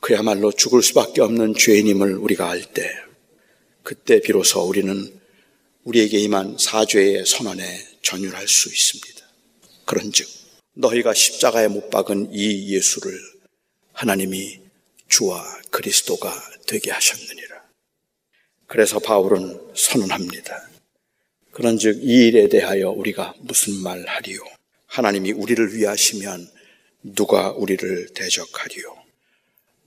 그야말로 0.00 0.50
죽을 0.50 0.82
수밖에 0.82 1.20
없는 1.20 1.54
죄인임을 1.54 2.16
우리가 2.16 2.50
알 2.50 2.64
때, 2.64 2.90
그때 3.84 4.20
비로소 4.20 4.60
우리는 4.62 5.20
우리에게 5.84 6.18
임한 6.18 6.56
사죄의 6.58 7.26
선언에 7.26 7.62
전율할 8.02 8.48
수 8.48 8.70
있습니다. 8.70 9.24
그런 9.84 10.10
즉, 10.10 10.26
너희가 10.74 11.14
십자가에 11.14 11.68
못 11.68 11.90
박은 11.90 12.30
이 12.32 12.74
예수를 12.74 13.18
하나님이 13.92 14.60
주와 15.08 15.44
그리스도가 15.70 16.32
되게 16.66 16.90
하셨느니라. 16.90 17.62
그래서 18.66 18.98
바울은 18.98 19.72
선언합니다. 19.74 20.68
그런 21.52 21.78
즉, 21.78 22.02
이 22.02 22.26
일에 22.26 22.48
대하여 22.48 22.90
우리가 22.90 23.34
무슨 23.38 23.74
말 23.82 24.04
하리요? 24.06 24.40
하나님이 24.86 25.32
우리를 25.32 25.74
위하시면 25.74 26.50
누가 27.14 27.52
우리를 27.52 28.08
대적하리요? 28.14 28.96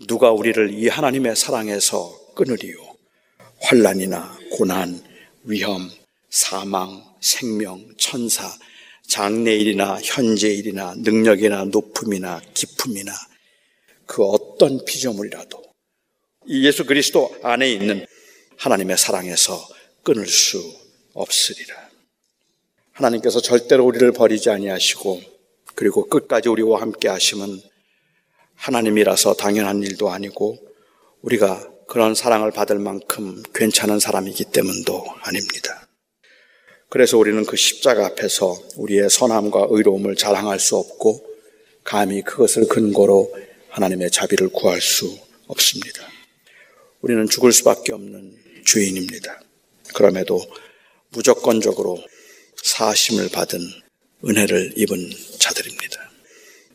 누가 0.07 0.31
우리를 0.31 0.73
이 0.73 0.87
하나님의 0.87 1.35
사랑에서 1.35 2.33
끊으리요? 2.35 2.95
환란이나 3.59 4.37
고난, 4.51 5.01
위험, 5.43 5.89
사망, 6.29 7.03
생명, 7.19 7.85
천사, 7.97 8.49
장래일이나 9.07 9.99
현재일이나 10.03 10.95
능력이나 10.97 11.65
높음이나 11.65 12.41
기품이나 12.53 13.13
그 14.05 14.23
어떤 14.23 14.83
피조물이라도 14.85 15.63
이 16.47 16.65
예수 16.65 16.85
그리스도 16.85 17.35
안에 17.43 17.71
있는 17.71 18.05
하나님의 18.57 18.97
사랑에서 18.97 19.67
끊을 20.03 20.27
수 20.27 20.61
없으리라. 21.13 21.89
하나님께서 22.93 23.41
절대로 23.41 23.85
우리를 23.85 24.11
버리지 24.11 24.49
아니하시고 24.49 25.21
그리고 25.75 26.07
끝까지 26.07 26.49
우리와 26.49 26.81
함께 26.81 27.07
하심은 27.07 27.61
하나님이라서 28.55 29.35
당연한 29.35 29.83
일도 29.83 30.09
아니고 30.09 30.57
우리가 31.21 31.69
그런 31.87 32.15
사랑을 32.15 32.51
받을 32.51 32.79
만큼 32.79 33.43
괜찮은 33.53 33.99
사람이기 33.99 34.45
때문도 34.45 35.05
아닙니다. 35.21 35.86
그래서 36.89 37.17
우리는 37.17 37.45
그 37.45 37.55
십자가 37.55 38.05
앞에서 38.05 38.57
우리의 38.77 39.09
선함과 39.09 39.67
의로움을 39.69 40.15
자랑할 40.15 40.59
수 40.59 40.77
없고 40.77 41.25
감히 41.83 42.21
그것을 42.21 42.67
근거로 42.67 43.33
하나님의 43.69 44.11
자비를 44.11 44.49
구할 44.49 44.81
수 44.81 45.17
없습니다. 45.47 46.07
우리는 47.01 47.27
죽을 47.29 47.51
수밖에 47.51 47.93
없는 47.93 48.35
죄인입니다. 48.65 49.41
그럼에도 49.93 50.41
무조건적으로 51.09 51.97
사심을 52.63 53.29
받은 53.29 53.59
은혜를 54.25 54.73
입은 54.75 55.11
자들입니다. 55.39 56.11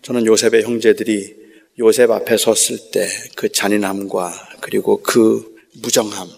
저는 0.03 0.27
요셉의 0.27 0.63
형제들이 0.63 1.43
요셉 1.79 2.11
앞에 2.11 2.37
섰을 2.37 2.91
때 2.93 3.09
그 3.35 3.51
잔인함과 3.51 4.59
그리고 4.61 5.03
그 5.03 5.57
무정함. 5.83 6.29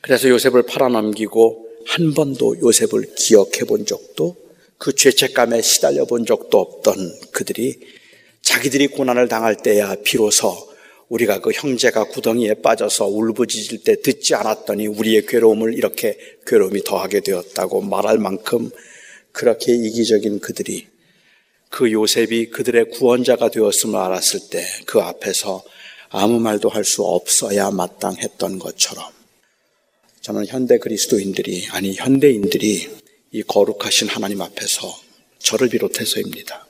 그래서 0.00 0.28
요셉을 0.28 0.64
팔아넘기고 0.64 1.68
한 1.86 2.14
번도 2.14 2.60
요셉을 2.60 3.14
기억해 3.16 3.64
본 3.66 3.84
적도 3.86 4.36
그 4.78 4.94
죄책감에 4.94 5.62
시달려 5.62 6.04
본 6.04 6.26
적도 6.26 6.58
없던 6.58 7.20
그들이 7.32 7.78
자기들이 8.42 8.88
고난을 8.88 9.28
당할 9.28 9.56
때야 9.56 9.94
비로소 10.02 10.70
우리가 11.08 11.40
그 11.40 11.52
형제가 11.52 12.04
구덩이에 12.04 12.54
빠져서 12.54 13.06
울부짖을 13.06 13.84
때 13.84 14.00
듣지 14.00 14.34
않았더니 14.34 14.86
우리의 14.86 15.26
괴로움을 15.26 15.74
이렇게 15.74 16.18
괴로움이 16.46 16.82
더하게 16.84 17.20
되었다고 17.20 17.82
말할 17.82 18.18
만큼 18.18 18.70
그렇게 19.30 19.74
이기적인 19.74 20.40
그들이 20.40 20.86
그 21.68 21.92
요셉이 21.92 22.50
그들의 22.50 22.90
구원자가 22.90 23.50
되었음을 23.50 23.98
알았을 23.98 24.40
때 24.50 24.62
그 24.86 25.00
앞에서 25.00 25.62
아무 26.10 26.38
말도 26.40 26.68
할 26.68 26.84
수 26.84 27.02
없어야 27.02 27.70
마땅했던 27.70 28.58
것처럼 28.58 29.04
저는 30.22 30.46
현대 30.46 30.78
그리스도인들이 30.78 31.66
아니 31.70 31.96
현대인들이 31.96 32.88
이 33.32 33.42
거룩하신 33.42 34.08
하나님 34.08 34.40
앞에서 34.40 34.96
저를 35.40 35.68
비롯해서입니다. 35.68 36.68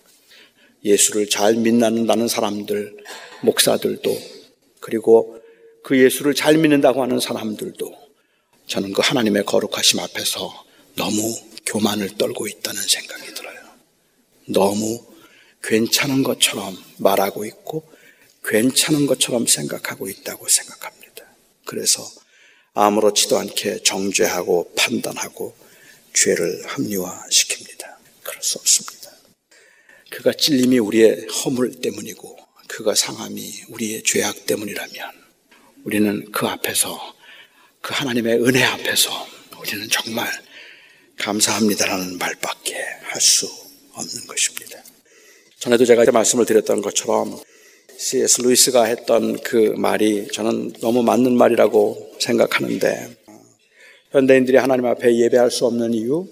예수를 0.82 1.28
잘 1.28 1.56
믿는다는 1.56 2.28
사람들, 2.28 2.96
목사들도 3.42 4.22
그리고 4.80 5.38
그 5.84 6.02
예수를 6.02 6.34
잘 6.34 6.56
믿는다고 6.56 7.02
하는 7.02 7.20
사람들도 7.20 7.94
저는 8.68 8.94
그 8.94 9.02
하나님의 9.04 9.44
거룩하심 9.44 10.00
앞에서 10.00 10.64
너무 10.96 11.34
교만을 11.66 12.16
떨고 12.16 12.46
있다는 12.46 12.80
생각이 12.80 13.34
들어요. 13.34 13.60
너무 14.46 15.04
괜찮은 15.62 16.22
것처럼 16.22 16.74
말하고 16.96 17.44
있고 17.44 17.86
괜찮은 18.44 19.06
것처럼 19.06 19.46
생각하고 19.46 20.08
있다고 20.08 20.48
생각합니다. 20.48 21.26
그래서 21.66 22.02
아무렇지도 22.74 23.38
않게 23.38 23.82
정죄하고 23.82 24.72
판단하고 24.76 25.54
죄를 26.14 26.62
합리화시킵니다. 26.66 27.96
그럴 28.22 28.42
수 28.42 28.58
없습니다. 28.58 29.10
그가 30.10 30.32
찔림이 30.32 30.78
우리의 30.78 31.26
허물 31.26 31.80
때문이고 31.80 32.38
그가 32.68 32.94
상함이 32.94 33.64
우리의 33.68 34.02
죄악 34.04 34.46
때문이라면 34.46 35.12
우리는 35.84 36.30
그 36.32 36.46
앞에서 36.46 37.14
그 37.80 37.92
하나님의 37.94 38.42
은혜 38.42 38.62
앞에서 38.62 39.10
우리는 39.58 39.88
정말 39.90 40.30
감사합니다라는 41.18 42.18
말밖에 42.18 42.74
할 42.74 43.20
수 43.20 43.46
없는 43.92 44.26
것입니다. 44.26 44.82
전에도 45.58 45.84
제가 45.84 46.10
말씀을 46.10 46.46
드렸던 46.46 46.80
것처럼 46.80 47.38
C.S. 48.02 48.42
루이스가 48.42 48.82
했던 48.82 49.40
그 49.42 49.74
말이 49.76 50.26
저는 50.26 50.72
너무 50.80 51.04
맞는 51.04 51.36
말이라고 51.36 52.16
생각하는데 52.18 53.16
현대인들이 54.10 54.56
하나님 54.56 54.86
앞에 54.86 55.16
예배할 55.18 55.52
수 55.52 55.66
없는 55.66 55.94
이유, 55.94 56.26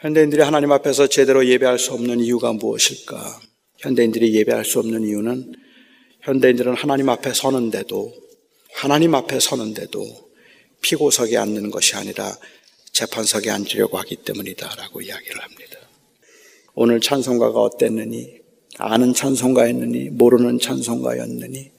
현대인들이 0.00 0.42
하나님 0.42 0.70
앞에서 0.70 1.06
제대로 1.06 1.46
예배할 1.46 1.78
수 1.78 1.94
없는 1.94 2.20
이유가 2.20 2.52
무엇일까? 2.52 3.40
현대인들이 3.78 4.34
예배할 4.34 4.66
수 4.66 4.80
없는 4.80 5.04
이유는 5.04 5.54
현대인들은 6.20 6.74
하나님 6.74 7.08
앞에 7.08 7.32
서는데도 7.32 8.12
하나님 8.74 9.14
앞에 9.14 9.40
서는데도 9.40 10.04
피고석에 10.82 11.38
앉는 11.38 11.70
것이 11.70 11.96
아니라 11.96 12.36
재판석에 12.92 13.48
앉으려고 13.48 13.96
하기 13.96 14.16
때문이다라고 14.16 15.00
이야기를 15.00 15.40
합니다. 15.40 15.78
오늘 16.74 17.00
찬송가가 17.00 17.58
어땠느니 17.58 18.41
아는 18.78 19.14
찬송가였느니 19.14 20.10
모르는 20.10 20.58
찬송가였느니 20.58 21.70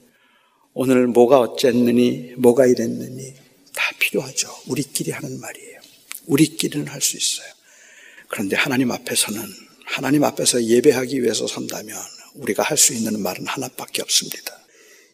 오늘 0.74 1.06
뭐가 1.06 1.40
어쨌느니 1.40 2.32
뭐가 2.36 2.66
이랬느니 2.66 3.34
다 3.74 3.90
필요하죠. 3.98 4.48
우리끼리 4.66 5.10
하는 5.10 5.40
말이에요. 5.40 5.80
우리끼리는 6.26 6.86
할 6.88 7.00
수 7.00 7.16
있어요. 7.16 7.52
그런데 8.28 8.56
하나님 8.56 8.90
앞에서는 8.90 9.40
하나님 9.84 10.24
앞에서 10.24 10.64
예배하기 10.64 11.22
위해서 11.22 11.46
선다면 11.46 11.96
우리가 12.34 12.62
할 12.62 12.76
수 12.76 12.94
있는 12.94 13.20
말은 13.20 13.46
하나밖에 13.46 14.02
없습니다. 14.02 14.58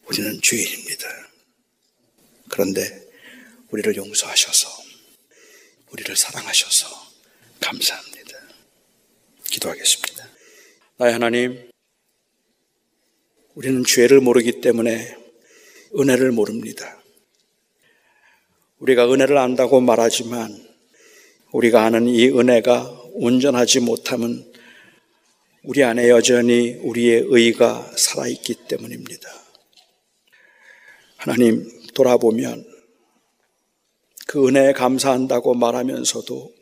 우리는 0.06 0.40
죄인입니다. 0.42 1.06
그런데 2.48 3.08
우리를 3.70 3.96
용서하셔서 3.96 4.68
우리를 5.92 6.16
사랑하셔서 6.16 6.86
감사합니다. 7.60 8.38
기도하겠습니다. 9.50 10.28
나의 10.96 11.12
하나님, 11.12 11.69
우리는 13.54 13.84
죄를 13.84 14.20
모르기 14.20 14.60
때문에 14.60 15.16
은혜를 15.98 16.30
모릅니다. 16.30 17.02
우리가 18.78 19.12
은혜를 19.12 19.36
안다고 19.38 19.80
말하지만 19.80 20.68
우리가 21.52 21.84
아는 21.84 22.06
이 22.06 22.28
은혜가 22.28 23.00
온전하지 23.14 23.80
못함은 23.80 24.52
우리 25.64 25.82
안에 25.82 26.08
여전히 26.08 26.74
우리의 26.80 27.24
의가 27.26 27.90
살아있기 27.96 28.66
때문입니다. 28.68 29.28
하나님 31.16 31.68
돌아보면 31.92 32.64
그 34.26 34.46
은혜에 34.46 34.72
감사한다고 34.72 35.54
말하면서도 35.54 36.54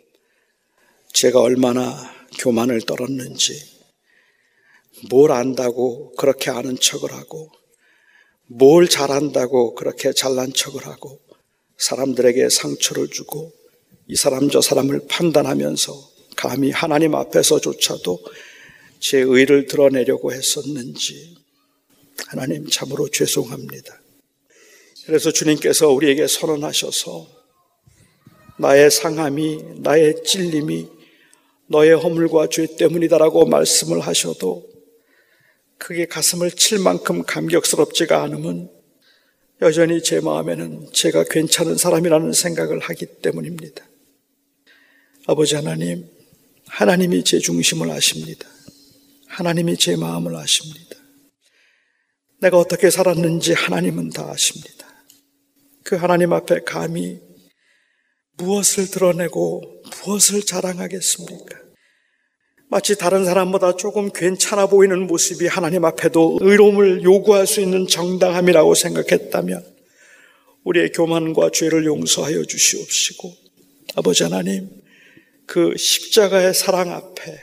제가 1.13 1.41
얼마나 1.41 1.95
교만을 2.39 2.81
떨었는지 2.81 3.78
뭘 5.11 5.33
안다고 5.33 6.13
그렇게 6.17 6.51
아는 6.51 6.77
척을 6.79 7.13
하고 7.13 7.51
뭘 8.47 8.89
잘한다고 8.89 9.75
그렇게 9.75 10.13
잘난 10.13 10.53
척을 10.53 10.87
하고 10.87 11.21
사람들에게 11.77 12.49
상처를 12.49 13.09
주고 13.09 13.53
이 14.09 14.17
사람 14.17 14.49
저 14.49 14.61
사람을 14.61 15.03
판단하면서 15.09 15.93
감히 16.37 16.71
하나님 16.71 17.15
앞에서조차도 17.15 18.21
제 19.01 19.19
의를 19.19 19.67
드러내려고 19.67 20.33
했었는지 20.33 21.37
하나님 22.27 22.67
참으로 22.69 23.09
죄송합니다. 23.09 24.01
그래서 25.07 25.31
주님께서 25.31 25.89
우리에게 25.91 26.27
선언하셔서 26.27 27.27
나의 28.59 28.91
상함이 28.91 29.63
나의 29.77 30.23
찔림이 30.25 30.89
너의 31.69 31.93
허물과 31.95 32.49
죄 32.49 32.67
때문이다라고 32.77 33.47
말씀을 33.47 34.01
하셔도 34.01 34.67
그게 35.79 36.07
가슴을 36.07 36.51
칠 36.51 36.79
만큼 36.81 37.23
감격스럽지가 37.23 38.23
않으면 38.23 38.71
여전히 39.63 40.03
제 40.03 40.21
마음에는 40.21 40.93
제가 40.93 41.25
괜찮은 41.25 41.77
사람이라는 41.77 42.33
생각을 42.33 42.79
하기 42.81 43.07
때문입니다. 43.23 43.85
아버지 45.27 45.55
하나님, 45.57 46.09
하나님이 46.67 47.25
제 47.25 47.39
중심을 47.39 47.91
아십니다. 47.91 48.49
하나님이 49.27 49.77
제 49.77 49.97
마음을 49.97 50.37
아십니다. 50.37 50.97
내가 52.41 52.59
어떻게 52.59 52.91
살았는지 52.91 53.53
하나님은 53.53 54.11
다 54.11 54.31
아십니다. 54.31 54.87
그 55.85 55.97
하나님 55.97 56.33
앞에 56.33 56.61
감히 56.65 57.21
무엇을 58.35 58.91
드러내고 58.91 59.83
무엇을 60.05 60.43
자랑하겠습니까? 60.43 61.68
마치 62.71 62.97
다른 62.97 63.25
사람보다 63.25 63.77
조금 63.77 64.11
괜찮아 64.13 64.67
보이는 64.67 65.07
모습이 65.07 65.47
하나님 65.47 65.87
앞에도 65.87 66.39
의로움을 66.43 67.03
요구할 67.03 67.47
수 67.47 67.61
있는 67.61 67.87
정당함이라고 67.87 68.75
생각했다면 68.75 69.65
우리의 70.65 70.93
교만과 70.93 71.51
죄를 71.53 71.87
용서하여 71.87 72.45
주시옵시고 72.45 73.33
아버지 73.95 74.23
하나님 74.23 74.69
그 75.47 75.75
십자가의 75.79 76.53
사랑 76.53 76.93
앞에 76.93 77.39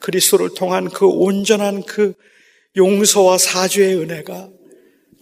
그리스도를 0.00 0.54
통한 0.54 0.88
그 0.88 1.06
온전한 1.06 1.82
그 1.84 2.14
용서와 2.76 3.38
사죄의 3.38 3.96
은혜가 3.96 4.50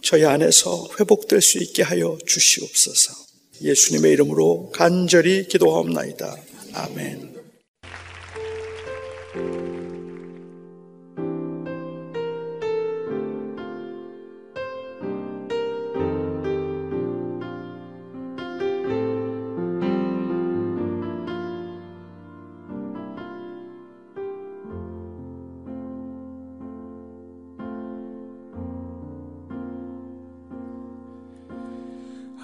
저희 0.01 0.25
안에서 0.25 0.87
회복될 0.99 1.41
수 1.41 1.57
있게 1.59 1.83
하여 1.83 2.17
주시옵소서. 2.25 3.13
예수님의 3.61 4.11
이름으로 4.13 4.71
간절히 4.71 5.47
기도하옵나이다. 5.47 6.35
아멘. 6.73 7.36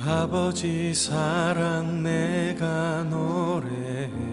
아버지 0.05 0.93
사랑 0.93 2.03
내가 2.03 3.03
노래해 3.03 4.32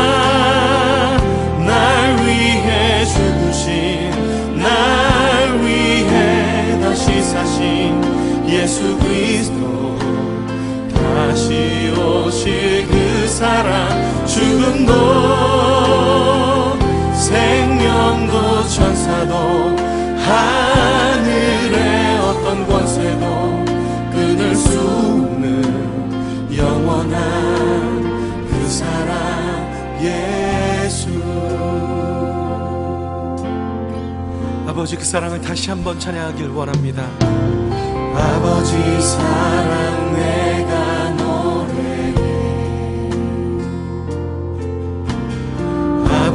다시 11.31 11.93
오실 11.97 12.85
그 12.89 13.25
사랑 13.25 14.25
죽음도 14.25 14.91
생명도 17.13 18.67
천사도 18.67 19.33
하늘의 20.17 22.17
어떤 22.19 22.67
권세도 22.67 23.65
끊을 24.11 24.53
수 24.57 24.77
없는 24.77 26.57
영원한 26.57 28.49
그 28.49 28.67
사랑 28.67 30.01
예수. 30.01 31.07
아버지 34.67 34.97
그 34.97 35.05
사랑을 35.05 35.39
다시 35.39 35.69
한번 35.69 35.97
찬양하길 35.97 36.49
원합니다. 36.49 37.05
아버지 38.13 39.01
사랑 39.01 40.13
내 40.13 40.60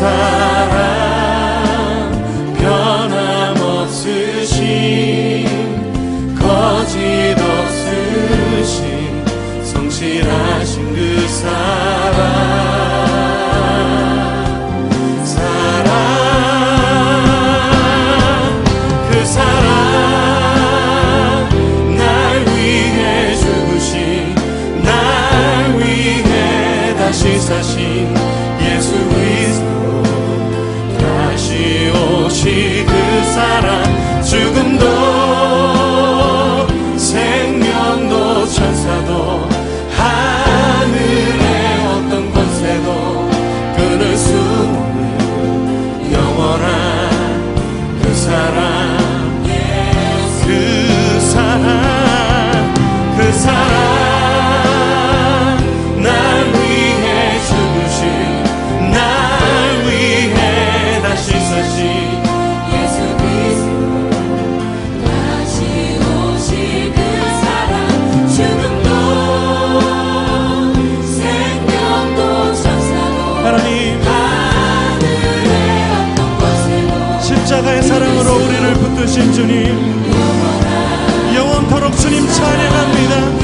사랑 0.00 0.39
주신 79.10 79.32
주님. 79.32 79.66
영원토록 81.34 81.96
주님 81.96 82.28
찬양합니다 82.28 83.39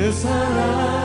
그 0.00 0.10
사랑. 0.12 0.99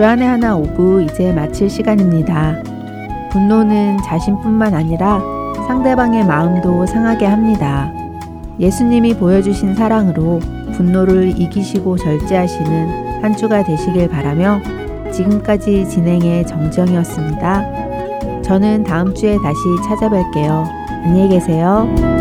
주안의 0.00 0.26
하나 0.26 0.56
오부 0.56 1.02
이제 1.02 1.30
마칠 1.30 1.68
시간입니다. 1.68 2.62
분노는 3.32 3.98
자신뿐만 4.02 4.72
아니라 4.72 5.20
상대방의 5.66 6.24
마음도 6.24 6.86
상하게 6.86 7.26
합니다. 7.26 7.92
예수님이 8.58 9.12
보여주신 9.12 9.74
사랑으로 9.74 10.40
분노를 10.72 11.38
이기시고 11.38 11.98
절제하시는 11.98 13.22
한 13.22 13.36
주가 13.36 13.62
되시길 13.62 14.08
바라며 14.08 14.62
지금까지 15.12 15.86
진행의 15.86 16.46
정정이었습니다. 16.46 18.40
저는 18.40 18.84
다음 18.84 19.14
주에 19.14 19.36
다시 19.36 19.60
찾아뵐게요. 19.86 20.64
안녕히 21.04 21.28
계세요. 21.28 22.19